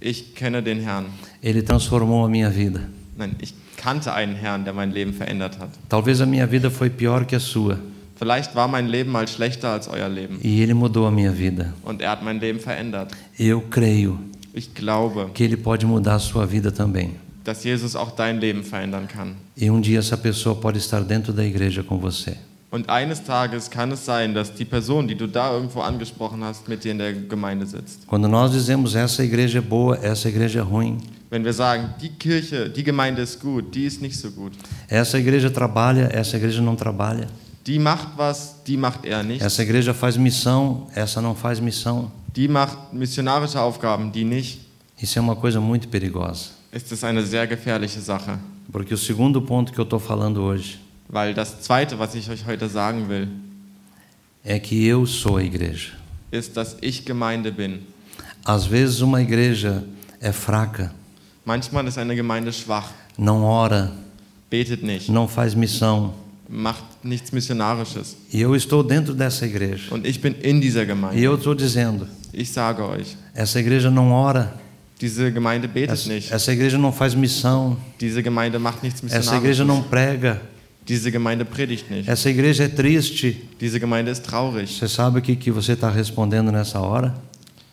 [0.00, 1.06] Ich kenne den Herrn.
[1.42, 2.80] ele transformou a minha vida.
[3.16, 5.70] Nein, ich kannte einen Herrn, der mein Leben verändert hat.
[5.88, 7.78] Talvez a minha vida foi pior que a sua
[8.16, 10.38] Vielleicht war mein Leben mal schlechter als euer Leben.
[10.42, 11.72] e ele mudou a minha vida.
[11.84, 13.12] Und er hat mein Leben verändert.
[13.38, 14.18] Eu creio
[14.54, 17.10] Ich glaube, que ele pode mudar a sua vida também.
[17.44, 19.34] dass Jesus auch dein Leben verändern kann.
[19.56, 22.36] E um dia essa pessoa pode estar dentro da igreja com você.
[22.70, 26.68] Und eines Tages kann es sein, dass die Person, die du da irgendwo angesprochen hast,
[26.68, 28.06] mit dir in der Gemeinde sitzt.
[28.08, 30.98] Quando nós dizemos essa igreja é boa, essa igreja é ruim,
[31.30, 34.52] Wenn wir sagen, die Kirche, die Gemeinde ist gut, die ist nicht so gut.
[34.88, 37.26] Essa igreja trabalha, essa igreja não trabalha.
[37.66, 39.42] Die macht was, die macht er nicht.
[39.42, 42.10] Essa igreja faz missão, essa não faz missão.
[42.36, 44.60] Die macht missionarische Aufgaben, die nicht.
[45.00, 46.50] Isso é uma coisa muito perigosa.
[46.72, 48.38] Ist das eine sehr gefährliche Sache.
[48.70, 52.44] Porque o segundo ponto que eu estou falando hoje Weil das Zweite, was ich euch
[52.46, 53.28] heute sagen will,
[54.44, 55.92] é que eu sou a igreja.
[56.32, 57.80] ist, dass ich Gemeinde bin.
[58.44, 59.84] Às vezes uma igreja
[60.20, 60.92] é fraca,
[61.46, 63.92] Manchmal ist eine Gemeinde schwach, não ora,
[64.50, 66.14] betet nicht, não faz missão.
[66.48, 68.16] Macht nichts Missionarisches.
[68.32, 69.92] E eu estou dentro dessa igreja.
[69.94, 71.20] Und ich bin in dieser E Gemeinde.
[71.20, 74.52] eu estou dizendo: Ich sage euch, essa igreja não ora,
[75.00, 76.32] diese Gemeinde betet essa, nicht.
[76.32, 79.90] essa igreja não faz missão, Diese Gemeinde macht nichts essa igreja não Missionarisches.
[79.90, 80.42] prega,
[80.86, 82.08] Diese Gemeinde predigt nicht.
[82.10, 83.36] essa igreja é triste.
[83.60, 84.68] Diese Gemeinde ist traurig.
[84.78, 87.14] Você sabe o que, que você está respondendo nessa hora?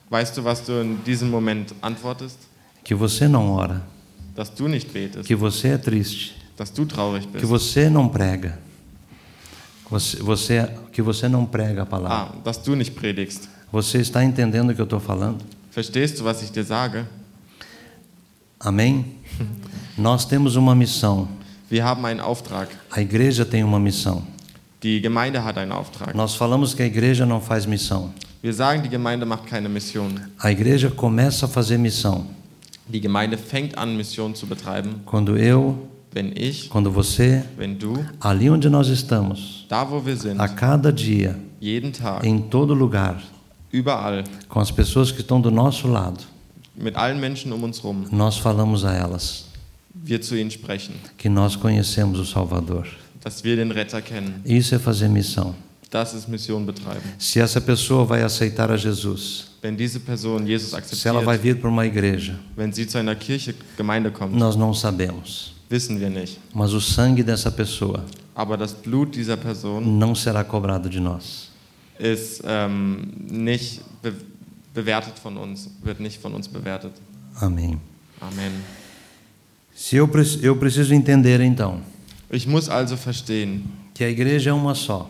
[0.09, 2.37] Weißt du, was du in diesem Moment antwortest?
[2.83, 3.81] Que você não ora,
[4.35, 7.45] Dass du nicht betest, que você é triste, dass du traurig que bist.
[7.45, 8.57] você não prega,
[9.89, 12.33] você, você, que você não prega a palavra.
[12.33, 13.49] Ah, dass du nicht predigst.
[13.71, 15.43] Você está entendendo o que eu estou falando?
[15.71, 17.05] Verstehst du, was ich dir sage?
[18.59, 19.17] Amém?
[19.97, 21.27] Nós temos uma missão.
[21.69, 22.67] Wir haben einen Auftrag.
[22.91, 24.23] A igreja tem uma missão.
[24.83, 26.15] Die Gemeinde hat einen Auftrag.
[26.15, 28.13] Nós falamos que a igreja não faz missão.
[28.43, 30.15] Wir sagen, die Gemeinde macht keine Mission.
[30.39, 32.25] A igreja começa a fazer missão
[32.87, 35.87] Die Gemeinde fängt an, Mission zu betreiben, quando eu,
[36.35, 37.43] ich, quando você,
[37.77, 41.39] du, ali onde nós estamos, da sind, a cada dia,
[41.91, 43.21] Tag, em todo lugar,
[43.71, 46.23] überall, com as pessoas que estão do nosso lado,
[46.77, 49.45] um herum, nós falamos a elas
[50.49, 52.87] sprechen, que nós conhecemos o Salvador.
[54.45, 55.55] Isso é fazer missão.
[57.19, 59.51] Se essa pessoa vai aceitar a Jesus,
[60.93, 62.39] se ela vai vir para uma igreja,
[64.31, 65.60] nós não sabemos.
[65.71, 66.37] Wissen wir nicht.
[66.53, 68.03] Mas o sangue dessa pessoa
[68.35, 71.49] Aber das Blut dieser Person não será cobrado de nós.
[71.99, 74.13] ist ähm, nicht be
[74.73, 76.93] bewertet von uns, wird nicht von uns bewertet.
[77.39, 77.79] Amém.
[78.21, 78.51] Amen.
[79.75, 81.81] Se eu, pre- eu preciso entender então
[82.31, 85.09] Ich muss also verstehen, que a igreja é uma só,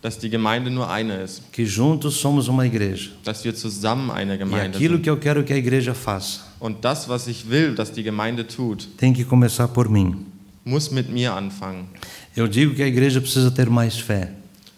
[0.00, 3.10] dass die Gemeinde nur eine ist, que juntos somos uma igreja.
[3.24, 5.02] dass wir zusammen eine E Gemeinde aquilo sind.
[5.04, 8.46] que eu quero que a igreja faça Und das, was ich will, dass die Gemeinde
[8.46, 10.26] tut, tem que começar por mim.
[10.64, 11.88] muss mit mir anfangen.
[12.36, 14.28] Eu digo que a igreja precisa ter mais fé.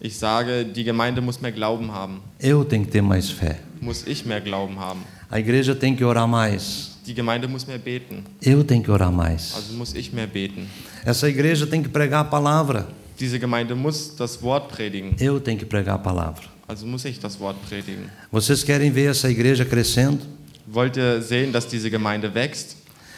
[0.00, 2.22] Ich sage, die Gemeinde muss mehr Glauben haben.
[2.40, 3.58] Eu tenho que ter mais fé.
[3.82, 5.00] Muss ich mehr Glauben haben.
[5.30, 6.96] A igreja tem que orar mais.
[7.06, 8.24] Die Gemeinde muss mehr beten.
[8.42, 9.52] Eu tenho que orar mais.
[9.54, 10.66] Also muss ich mehr beten.
[11.04, 12.88] Essa igreja tem que pregar a palavra.
[13.20, 15.14] Diese Gemeinde muss das Wort predigen.
[15.20, 16.44] Eu tenho que pregar a palavra.
[16.66, 18.06] Also muss ich das Wort predigen.
[18.32, 20.32] Vocês querem ver essa igreja crescendo?
[20.66, 22.76] Wollt ihr sehen, dass diese Gemeinde wächst?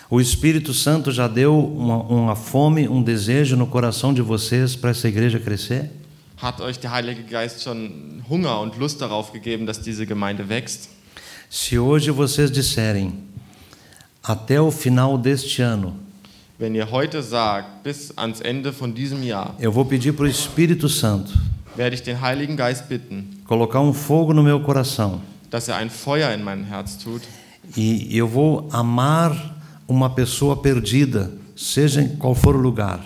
[0.09, 4.91] O Espírito Santo já deu uma, uma fome, um desejo no coração de vocês para
[4.91, 5.91] essa igreja crescer?
[6.41, 10.91] Hat euch der Heilige Geist schon Hunger und Lust darauf gegeben, dass diese Gemeinde wächst?
[11.49, 13.13] Se hoje vocês disserem,
[14.23, 15.95] até o final deste ano,
[16.59, 20.29] Wenn ihr heute sagt, bis ans Ende von diesem Jahr, eu vou pedir para o
[20.29, 21.33] Espírito Santo
[21.77, 25.91] werde ich den Heiligen Geist bitten, colocar um fogo no meu coração dass er ein
[25.91, 27.23] Feuer in mein Herz tut
[27.77, 29.57] e eu vou amar
[29.89, 33.01] uma pessoa perdida, seja em qual for o lugar.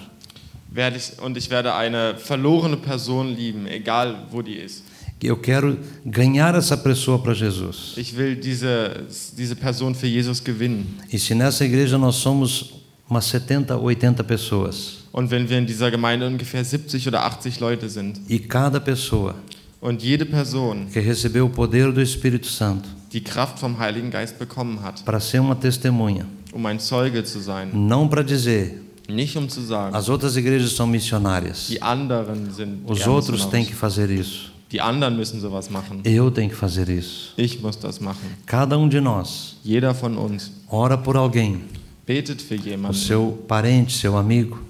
[0.72, 4.84] werde ich, und ich werde eine verlorene Person lieben, egal wo die ist.
[5.22, 5.76] Eu quero
[6.06, 7.94] ganhar essa pessoa para Jesus.
[7.98, 10.98] Ich will diese, diese Person für Jesus gewinnen.
[11.12, 12.72] E se nessa igreja nós somos
[13.06, 17.88] umas 70, 80 pessoas, Und wenn wir in dieser Gemeinde ungefähr 70 oder 80 Leute
[17.88, 19.34] sind e cada pessoa
[19.80, 24.38] und jede Person que recebeu o poder do Espírito Santo die Kraft vom Heiligen Geist
[24.38, 29.36] bekommen hat, para ser uma testemunha, um ein Zeuge zu sein, não para dizer nicht
[29.36, 33.74] um zu sagen, as outras igrejas são missionárias, die anderen sind os outros têm que
[33.74, 36.00] fazer isso, Die anderen müssen sowas machen.
[36.04, 37.32] eu tenho que fazer isso.
[37.36, 38.36] Ich muss das machen.
[38.46, 41.62] Cada um de nós Jeder von uns ora por alguém,
[42.06, 42.94] betet für o jemanden.
[42.96, 44.60] seu parente, seu amigo,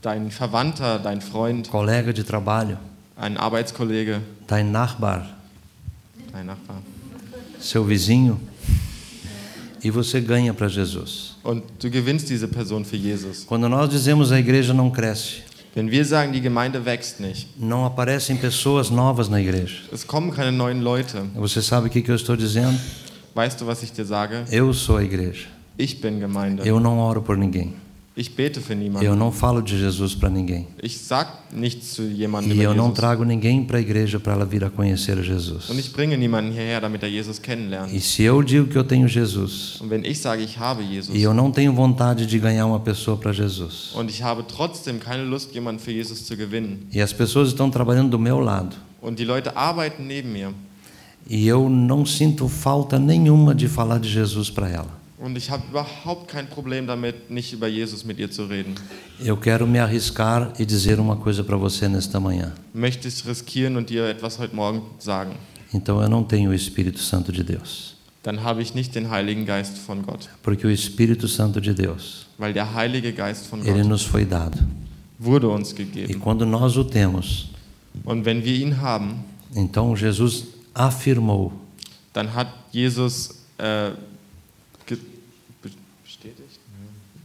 [0.00, 2.78] Dein Verwandter, dein Freund, colega de trabalho,
[3.16, 5.26] ein Arbeitskollege, dein Nachbar,
[6.32, 6.76] dein Nachbar.
[7.60, 8.40] seu vizinho,
[9.82, 11.36] e você ganha para Jesus.
[11.44, 13.44] Und du gewinnst diese Person für Jesus.
[13.46, 15.42] Quando nós dizemos a igreja não cresce,
[15.74, 19.78] Wenn wir sagen, die Gemeinde wächst nicht, não aparecem pessoas novas na igreja.
[19.90, 21.22] es kommen keine neuen Leute.
[21.34, 22.78] Você sabe o que eu estou dizendo?
[23.34, 24.44] Weißt du, was ich dir sage?
[24.50, 25.46] Eu sou a igreja.
[25.78, 26.68] Ich bin Gemeinde.
[26.68, 27.74] Eu não oro por ninguém.
[29.02, 30.68] Eu não falo de Jesus para ninguém.
[32.54, 35.68] E eu não trago ninguém para a igreja para ela vir a conhecer Jesus.
[37.88, 37.94] Er.
[37.94, 39.78] E se eu digo que eu tenho Jesus
[41.14, 43.92] e eu não tenho vontade de ganhar uma pessoa para Jesus,
[46.92, 48.76] e as pessoas estão trabalhando do meu lado,
[51.28, 55.62] e eu não sinto falta nenhuma de falar de Jesus para ela, und ich habe
[55.70, 58.74] überhaupt kein Problem damit, nicht über Jesus mit ihr zu reden,
[59.24, 62.52] eu quero me arriscar e dizer uma coisa para você nesta manhã.
[62.74, 65.32] möchte ich riskieren und dir etwas heute Morgen sagen.
[65.74, 67.92] Então eu não tenho o Espírito Santo de Deus,
[68.24, 72.26] Dann habe ich nicht den Heiligen Geist von Gott, porque o Espírito Santo de Deus,
[72.38, 74.58] weil der Heilige Geist von ele Gott nos foi dado.
[75.18, 76.18] wurde uns E gegeben.
[76.20, 77.46] quando nós o temos,
[78.04, 81.52] Und wenn wir ihn haben, então Jesus afirmou
[82.12, 83.90] dann hat Jesus äh,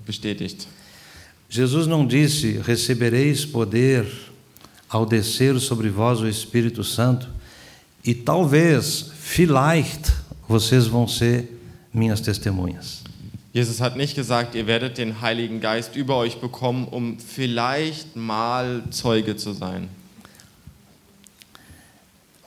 [0.08, 0.68] bestätigt.
[1.50, 4.06] Jesus não disse: Recebereis poder
[4.90, 7.30] ao descer sobre vós o Espírito Santo,
[8.04, 10.12] e talvez, vielleicht,
[10.48, 11.60] vocês vão ser
[11.94, 13.04] minhas testemunhas.
[13.54, 18.84] Jesus hat nicht gesagt, ihr werdet den Heiligen Geist über euch bekommen, um vielleicht mal
[18.92, 19.90] Zeuge zu sein.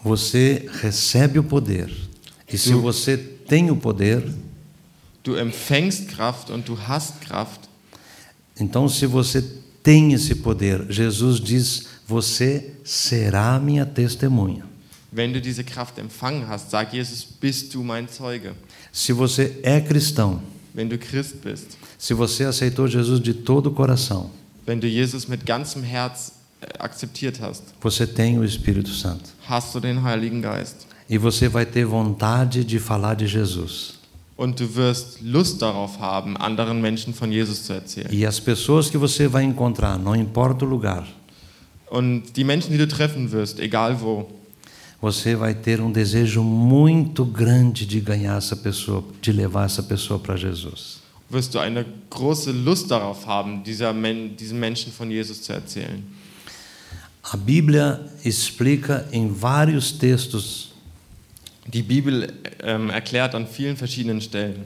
[0.02, 1.90] Você recebe o poder,
[2.50, 4.22] e se você tem o poder,
[5.22, 7.68] Du empfängst Kraft und du hast Kraft.
[8.58, 9.42] então, se você
[9.82, 14.64] tem esse poder, Jesus diz: Você será minha testemunha.
[15.12, 18.52] Wenn du diese Kraft empfangen hast, sagt Jesus, bist du mein Zeuge.
[18.92, 20.40] Se você é cristão,
[20.74, 24.30] Wenn du Christ bist, se você aceitou Jesus de todo o coração,
[24.66, 29.30] wenn du Jesus mit ganzem Herz äh, akzeptiert hast, você tem o Espírito Santo.
[29.48, 30.86] hast du den Heiligen Geist.
[31.08, 33.98] E você vai ter vontade de falar de Jesus.
[34.40, 38.08] Und du wirst Lust darauf haben, anderen Menschen von Jesus zu erzählen.
[38.10, 41.06] E as pessoas que você vai encontrar, não importa o lugar,
[41.90, 44.26] Und die Menschen, die du treffen wirst, egal wo,
[44.98, 50.18] você vai ter um desejo muito grande de ganhar essa pessoa, de levar essa pessoa
[50.18, 51.00] para Jesus.
[51.28, 56.02] wirst du eine große Lust darauf haben, dieser Men diesen Menschen von Jesus zu erzählen.
[57.22, 60.69] A Bíblia explica em vários textos
[61.72, 64.64] Die Bibel ähm, erklärt an vielen verschiedenen Stellen,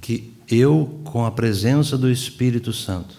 [0.00, 3.14] que eu, com a presença do Espírito Santo,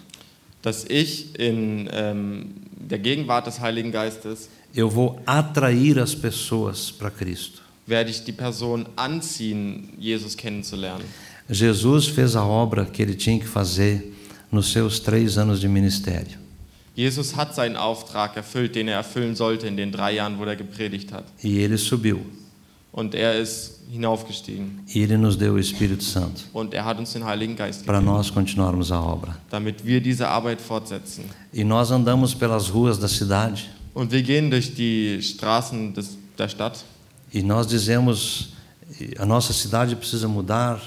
[0.62, 7.10] dass ich in ähm, der Gegenwart des Heiligen Geistes eu vou atrair as pessoas para
[7.10, 7.62] Cristo.
[7.86, 11.06] werde ich die Person anziehen, Jesus kennenzulernen.
[11.48, 14.12] Jesus fez a obra que ele tinha que fazer
[14.52, 16.36] nos seus três anos de ministério.
[16.94, 20.56] Jesus hat seinen Auftrag erfüllt, den er erfüllen sollte in den drei Jahren, wo er
[20.56, 21.24] gepredigt hat.
[21.42, 22.20] E ele subiu.
[22.98, 24.80] Und er ist hinaufgestiegen.
[24.92, 27.98] E ele nos deu o Espírito Santo Und er hat uns den Heiligen Geist para
[28.00, 29.36] gegeben, nós continuarmos a obra.
[29.50, 31.24] damit wir diese Arbeit fortsetzen.
[31.54, 33.60] E nós andamos pelas ruas da cidade
[33.94, 36.84] Und wir gehen durch die Straßen des, der Stadt
[37.32, 38.48] e nós dizemos:
[39.16, 40.80] a nossa cidade precisa mudar,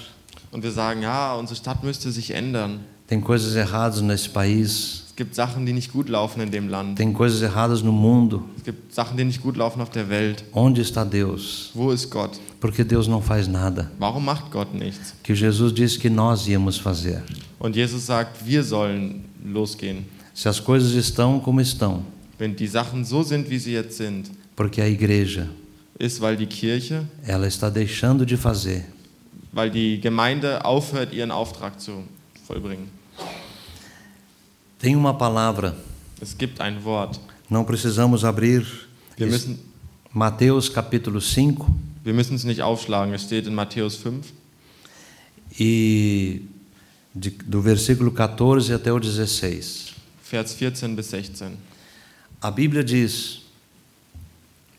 [0.52, 2.82] und wir sagen, ja, unsere Stadt müsste sich ändern.
[3.08, 6.97] tem coisas erradas nesse país, gibt Sachen, die nicht gut laufen in dem Land.
[6.97, 8.43] tem coisas erradas no mundo.
[8.57, 10.43] Es gibt Sachen, die nicht gut laufen auf der Welt.
[10.51, 11.69] Onde está Deus?
[11.73, 12.39] Wo ist Gott?
[12.60, 13.91] Porque Deus não faz nada.
[13.99, 15.13] Warum macht Gott nichts?
[15.23, 17.21] Que Jesus disse que nós íamos fazer.
[17.60, 20.05] Und Jesus sagt, wir sollen losgehen.
[20.34, 22.01] Se as coisas estão como estão,
[22.39, 25.47] Wenn die Sachen so sind, wie sie jetzt sind, porque a igreja
[25.99, 28.84] ist, weil die Kirche, ela está deixando de fazer.
[29.51, 32.03] weil die Gemeinde aufhört, ihren Auftrag zu
[32.47, 32.89] vollbringen.
[34.82, 35.76] Tem uma palavra,
[36.22, 37.20] Es gibt ein Wort.
[37.50, 38.65] não precisamos abrir.
[39.17, 39.60] Wir müssen,
[40.13, 41.65] Mateus capítulo 5
[42.04, 43.13] wir müssen es nicht aufschlagen.
[43.13, 44.26] Es steht in Matthäus 5,
[45.60, 46.41] e
[47.13, 49.94] de, do versículo 14 até o 16.
[50.24, 51.52] Vers 14 bis 16.
[52.41, 53.41] A Bíblia diz: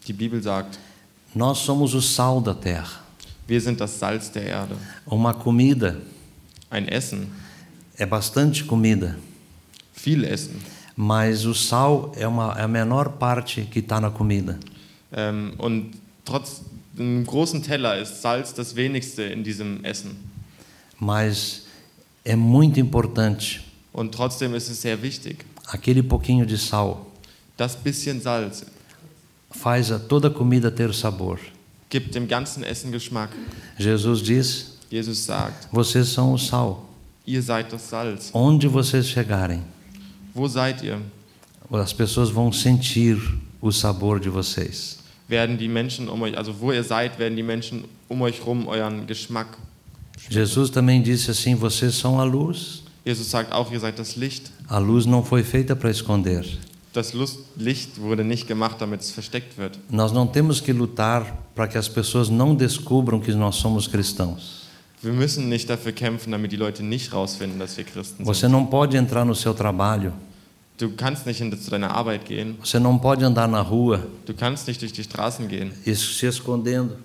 [0.09, 0.79] Die Bibel sagt,
[1.35, 3.01] Nós somos o sal da terra.
[3.47, 4.77] wir sind das Salz der Erde.
[5.07, 6.01] Uma comida
[6.71, 7.29] Ein Essen,
[7.99, 9.17] é bastante comida,
[10.03, 10.57] viel Essen.
[10.97, 14.59] mas o sal é, uma, é a menor parte que está na comida.
[15.12, 15.91] Ähm, und
[16.25, 16.62] trotz
[16.99, 20.17] einem großen Teller ist Salz das wenigste in diesem Essen.
[20.99, 21.62] Mas
[22.25, 23.61] é muito importante
[23.93, 25.45] Und trotzdem ist es sehr wichtig.
[25.66, 27.07] aquele pouquinho de sal
[27.57, 28.64] Das bisschen Salz
[29.51, 31.39] faz a toda a comida ter sabor.
[31.91, 33.33] gibt dem ganzen Essen Geschmack.
[33.79, 36.89] Jesus diz: Jesus sagt, Vocês são o sal.
[37.26, 38.31] ihr seid das Salz.
[38.33, 39.62] Onde vocês chegarem,
[40.35, 40.99] Wo seid ihr?
[41.70, 43.18] as pessoas vão sentir
[43.61, 44.99] o sabor de vocês.
[45.28, 48.66] Werden die Menschen um euch, also wo ihr seid, werden die Menschen um euch rum
[48.66, 49.57] euren Geschmack.
[50.28, 52.83] Jesus também disse assim: Vocês são a luz.
[53.05, 54.51] Jesus sagt auch, ihr seid das Licht.
[54.68, 56.45] A luz não foi feita para esconder.
[56.93, 57.14] Das
[57.57, 59.78] Licht wurde nicht gemacht, damit es versteckt wird.
[59.91, 61.24] Nós não temos que lutar
[61.55, 64.62] para que as pessoas não descubram que nós somos cristãos.
[65.03, 68.53] Wir müssen nicht dafür kämpfen, damit die Leute nicht rausfinden, dass wir Christen Você sind.
[68.53, 70.12] não pode entrar no seu trabalho,
[70.78, 72.57] Du kannst nicht hin- zu deiner Arbeit gehen.
[72.62, 75.72] você não pode andar na rua Du kannst nicht durch die Straßen gehen.
[75.84, 76.96] se escondendo.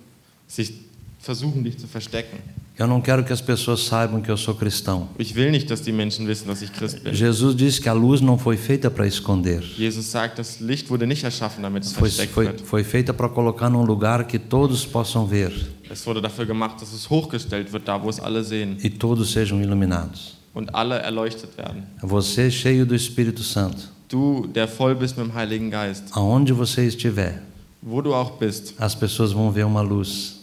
[0.46, 0.72] Sich
[1.20, 2.38] versuchen, dich zu verstecken.
[2.78, 5.08] Eu não quero que as pessoas saibam que eu sou cristão.
[5.18, 7.12] Ich will nicht, dass die Menschen wissen, dass ich Christ bin.
[7.12, 9.60] Jesus disse que a luz não foi feita para esconder.
[9.76, 12.60] Jesus sagt, das Licht wurde nicht erschaffen, damit es Foi, versteckt foi, wird.
[12.60, 15.52] foi feita para colocar num lugar que todos possam ver
[15.90, 19.32] Es wurde dafür gemacht, dass es hochgestellt wird, da wo es alle sehen e todos
[19.32, 20.36] sejam iluminados.
[20.54, 21.82] und alle erleuchtet werden.
[22.02, 26.86] Você cheio do Espírito Santo, Du, der voll bist mit dem Heiligen Geist, aonde você
[26.86, 27.42] estiver,
[27.82, 30.37] wo du auch bist, as pessoas vão ver uma luz,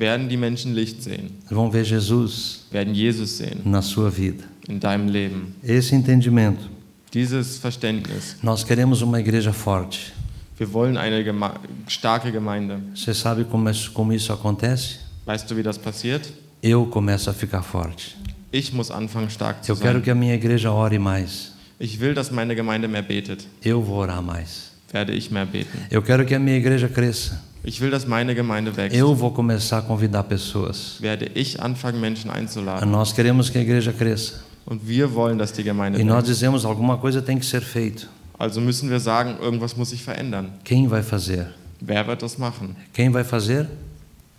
[0.00, 4.44] werden die Menschen Licht sehen, vão ver Jesus werden Jesus sehen na sua vida.
[4.68, 5.54] in deinem Leben.
[5.62, 6.68] Esse entendimento.
[7.12, 8.36] Dieses Verständnis.
[8.42, 10.12] Nós queremos uma igreja forte.
[10.58, 11.50] Wir wollen eine Geme
[11.88, 12.78] starke Gemeinde.
[12.94, 14.98] Você sabe como, isso- como isso acontece?
[15.26, 16.28] Weißt du, wie das passiert?
[16.62, 18.16] Eu começo a ficar forte.
[18.52, 20.02] Ich muss anfangen, stark zu Eu quero sein.
[20.02, 21.52] que a minha igreja ore mais.
[21.80, 23.46] Ich will, dass meine Gemeinde mehr betet.
[23.64, 24.70] Eu vou orar mais.
[24.92, 25.78] Werde ich mehr beten.
[25.90, 27.40] Eu quero que a minha igreja cresça.
[27.62, 28.96] Ich will, dass meine Gemeinde wächst.
[28.96, 30.96] Eu vou começar a convidar pessoas.
[31.00, 32.90] Werde ich anfangen, Menschen einzuladen.
[32.90, 34.40] Nós queremos que a igreja cresça.
[34.66, 36.28] Und wir wollen, dass die Gemeinde E nós wächst.
[36.30, 38.08] dizemos alguma coisa tem que ser feito.
[38.38, 40.52] Also müssen wir sagen, irgendwas muss sich verändern.
[40.64, 41.48] Quem vai fazer?
[41.80, 42.74] Wer wird das machen?
[42.94, 43.66] Quem vai fazer?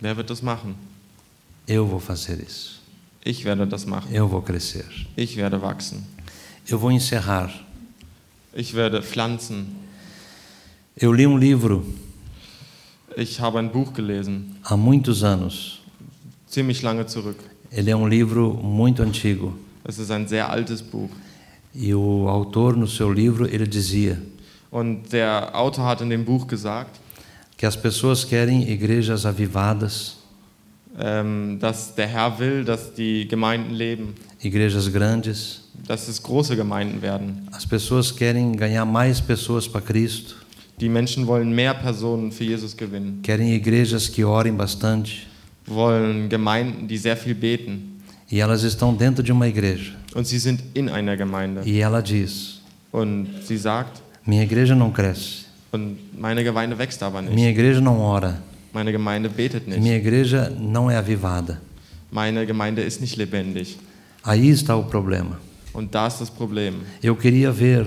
[0.00, 0.74] Wer wird das machen?
[1.68, 2.80] Eu vou fazer isso.
[3.24, 4.12] Ich werde das machen.
[4.12, 4.84] Eu vou crescer.
[5.16, 6.04] Ich werde wachsen.
[6.68, 7.50] Eu vou encerrar.
[8.54, 9.66] Ich werde pflanzen.
[11.00, 11.84] Eu li um livro
[13.16, 15.80] Ich habe ein Buch gelesen, há muitos anos.
[16.48, 17.38] ziemlich lange zurück.
[17.70, 19.54] Ele é um livro muito antigo.
[19.84, 21.10] Es ist ein sehr altes Buch.
[21.74, 24.18] E o autor, no seu livro, ele dizia
[24.70, 27.00] Und der Autor hat in dem Buch gesagt,
[27.56, 30.16] que as pessoas querem igrejas avivadas,
[30.98, 35.62] ähm, dass der Herr will, dass die Gemeinden leben, igrejas grandes.
[35.86, 37.48] dass es große Gemeinden werden.
[37.52, 40.34] As pessoas querem ganhar mais pessoas para Cristo,
[40.80, 45.12] Die Menschen wollen mehr Personen für Jesus gewinnen, querem igrejas que orem bastante.
[45.66, 48.00] wollen Gemeinden, die sehr viel beten.
[48.30, 49.92] E elas estão dentro de uma igreja.
[50.14, 51.62] Und sie sind in einer Gemeinde.
[51.64, 52.60] E ela diz:
[52.90, 55.44] Und sie sagt, Minha igreja não cresce.
[55.72, 57.34] und meine Gemeinde wächst aber nicht.
[57.34, 58.38] Minha igreja não ora.
[58.72, 59.80] Meine Gemeinde betet nicht.
[59.80, 61.60] Minha igreja não é avivada.
[62.10, 63.76] Meine Gemeinde ist nicht lebendig.
[64.24, 65.38] Aí está o problema.
[65.74, 66.74] Und da ist das Problem.
[67.02, 67.86] Eu queria ver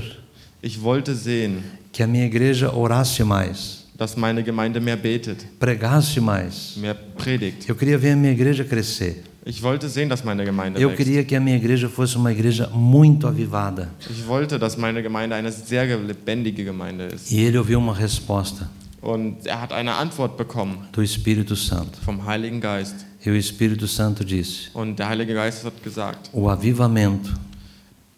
[0.62, 1.64] Ich wollte sehen,
[1.96, 6.76] que a minha igreja orasse mais, dass meine Gemeinde mehr betet, pregasse mais.
[6.76, 7.70] mehr predigt.
[7.70, 9.16] Eu queria ver a minha igreja crescer.
[9.46, 10.98] Ich wollte sehen, dass meine Gemeinde Eu wächst.
[10.98, 13.90] queria que a minha igreja fosse uma igreja muito avivada.
[14.10, 17.32] Ich wollte, dass meine Gemeinde eine sehr lebendige Gemeinde ist.
[17.32, 18.70] E ele ouviu uma resposta
[19.02, 21.98] Und er hat eine Antwort bekommen do Espírito Santo.
[22.04, 23.06] vom Heiligen Geist.
[23.26, 27.32] E o Espírito Santo disse: Und der Heilige Geist hat gesagt, O avivamento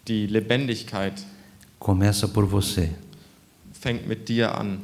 [0.08, 1.12] die Lebendigkeit
[1.78, 2.88] começa por você.
[3.80, 4.78] Fängt mit dir an.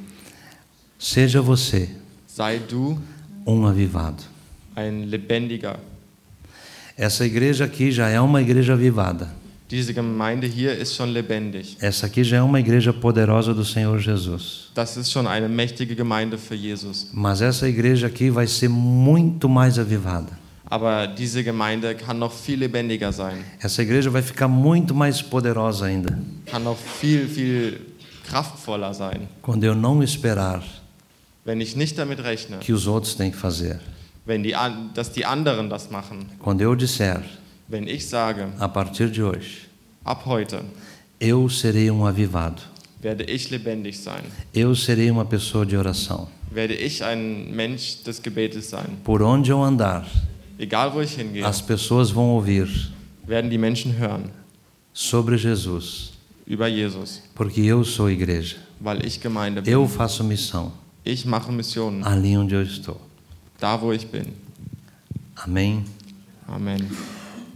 [0.99, 1.89] Seja você
[2.27, 2.99] Sei du
[3.47, 4.23] um avivado.
[4.75, 5.77] ein Lebendiger.
[6.97, 9.29] Essa igreja aqui já é uma igreja avivada.
[9.71, 11.77] Diese Gemeinde hier ist schon lebendig.
[11.81, 14.71] Essa aqui já é uma igreja poderosa do Senhor Jesus.
[14.75, 17.09] Das ist schon eine mächtige Gemeinde für Jesus.
[17.13, 20.39] Mas essa igreja aqui vai ser muito mais avivada.
[20.67, 25.87] Aber diese Gemeinde kann noch viel lebendiger sein, Essa igreja vai ficar muito mais poderosa
[25.87, 26.17] ainda.
[26.47, 27.81] kann noch viel, viel
[28.25, 30.63] kraftvoller sein, Quando eu não esperar
[31.47, 33.79] wenn ich nicht damit rechne, que os outros têm que fazer.
[34.27, 34.55] wenn die,
[34.95, 36.27] dass die anderen das machen.
[36.39, 37.23] Quando eu disser,
[37.69, 39.69] Wenn ich sage, a partir de hoje,
[40.05, 40.61] ab heute
[41.21, 42.63] eu serei um avivado.
[43.03, 44.23] werde ich lebendig sein,
[44.55, 46.29] Eu serei uma pessoa de oração.
[46.51, 48.97] werde ich ein Mensch des Gebetes sein.
[49.05, 50.07] Por onde eu andar,
[50.59, 52.69] Egal wo ich hingehe, as pessoas vão ouvir
[53.27, 54.31] werden die Menschen hören
[54.95, 56.13] sobre Jesus,
[56.47, 58.57] über Jesus, porque eu sou igreja.
[58.81, 59.71] weil ich Gemeinde bin.
[59.71, 60.73] Eu faço missão
[61.05, 63.01] Ich mache Missionen, ali onde eu estou.
[63.61, 64.33] da wo ich bin.
[65.37, 65.85] Amém.
[66.49, 66.79] Amen.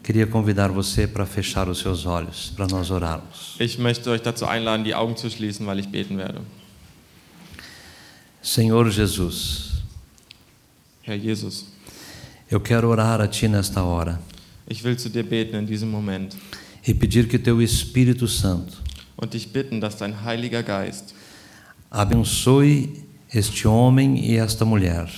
[0.03, 3.57] Queria convidar você para fechar os seus olhos, para nós orarmos.
[3.61, 6.41] Ich möchte euch dazu einladen, die Augen zu schließen, weil ich beten werde.
[8.43, 9.82] Senhor Jesus,
[11.03, 11.66] Herr Jesus,
[12.51, 14.18] eu quero orar a Ti nesta hora
[14.70, 16.36] ich will zu dir beten in diesem Moment
[16.89, 18.78] e pedir que Teu Espírito Santo
[19.16, 21.14] und dich bitten, dass dein Heiliger Geist
[21.91, 22.89] abençoe
[23.32, 25.09] este homem e esta mulher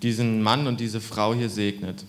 [0.00, 2.04] diesen Mann und diese Frau hier segnet,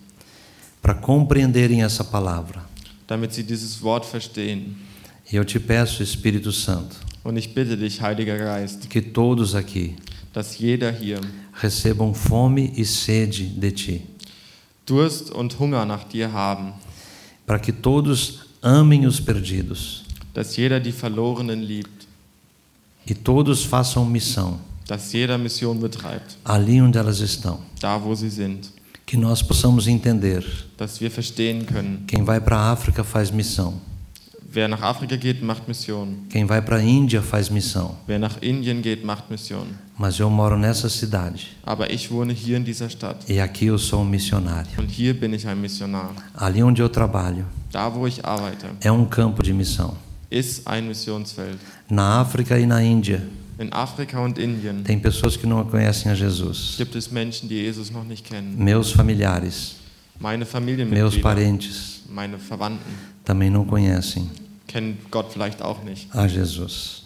[0.81, 2.67] para compreenderem essa palavra,
[3.07, 4.75] damit sie dieses Wort verstehen.
[5.31, 9.95] E eu te peço, Espírito Santo, Und ich bitte dich, Heiliger Geist, que todos aqui
[10.33, 11.19] dass jeder hier
[11.53, 14.01] recebam fome e sede de ti,
[14.85, 16.73] Durst und Hunger nach dir haben,
[17.45, 20.03] para que todos amem os perdidos.
[20.33, 22.07] Dass jeder die Verlorenen liebt,
[23.07, 24.59] e todos façam missão.
[24.87, 27.59] Dass jeder Mission betreibt, ali onde elas estão.
[27.81, 28.67] da wo sie sind,
[29.05, 30.43] Que nós possamos entender:
[30.77, 33.79] dass wir verstehen können, quem vai para a África faz missão,
[34.51, 37.95] wer nach Afrika geht, macht Mission, quem vai para a Índia faz missão.
[38.07, 39.67] wer nach Indien geht, macht Mission.
[39.97, 43.77] Mas eu moro nessa cidade Aber ich wohne hier in dieser Stadt e aqui eu
[43.77, 44.71] sou um missionário.
[44.77, 46.11] und hier bin ich ein Missionar.
[46.33, 49.95] Ali onde eu trabalho Da wo ich arbeite, é um campo de missão.
[50.31, 51.57] ist ein Missionsfeld.
[51.89, 53.21] Na África e na Índia
[53.59, 56.75] In Afrika und Indien tem pessoas que não conhecem a Jesus.
[56.77, 58.55] gibt es Menschen, die Jesus noch nicht kennen.
[58.57, 59.75] Meus familiares,
[60.17, 62.89] Meine meus Familienmitglieder, parentes meine Verwandten
[63.29, 64.27] também não conhecem
[66.11, 67.03] a Jesus.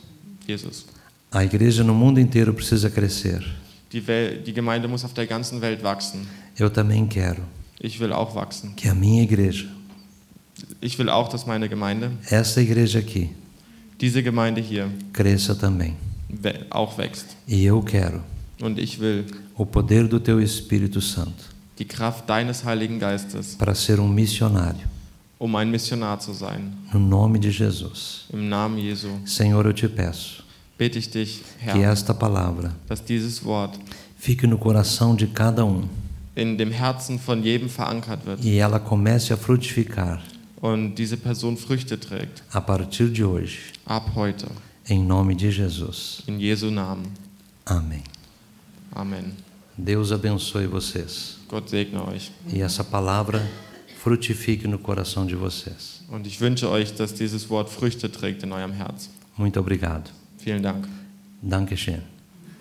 [0.47, 0.85] Jesus.
[1.29, 3.43] A igreja no mundo inteiro precisa crescer.
[3.91, 6.25] Die, Wel die Gemeinde muss auf der ganzen Welt wachsen.
[6.57, 7.41] Eu também quero
[7.81, 8.73] Ich will auch wachsen.
[8.75, 9.67] que a minha igreja,
[10.81, 13.29] Ich will auch, dass meine Gemeinde, essa igreja aqui,
[13.99, 15.95] diese Gemeinde hier, cresça também.
[16.69, 17.35] auch wächst.
[17.47, 18.23] E eu quero
[18.61, 19.25] Und ich will
[19.57, 21.43] o poder do teu Espírito Santo
[21.77, 24.92] die Kraft deines Heiligen Geistes, para ser um missionário.
[25.39, 26.73] Um ein Missionar zu sein.
[26.93, 28.25] No nome de Jesus.
[28.31, 30.43] Im Namen Jesu Senhor, eu te peço
[30.77, 33.77] bete ich dich, que Herr, esta palavra dass dieses Wort
[34.17, 35.87] fique no coração de cada um
[36.35, 40.21] in dem Herzen von jedem verankert wird e ela comece a frutificar
[40.61, 42.41] und diese Person Früchte trägt.
[42.53, 44.47] a partir de hoje, Ab heute.
[44.89, 46.23] em nome de Jesus.
[46.27, 47.11] In Jesu Namen.
[47.65, 48.03] Amém.
[48.95, 49.33] Amen.
[49.77, 52.31] Deus abençoe vocês Gott segne euch.
[52.51, 53.41] e essa palavra
[54.03, 56.03] frutifique no coração de vocês.
[56.09, 59.09] Und ich wünsche euch, dass dieses Wort Früchte trägt in eurem Herz.
[59.37, 60.09] Muito obrigado.
[60.37, 60.87] Vielen Dank.
[61.41, 62.12] Dankeschön.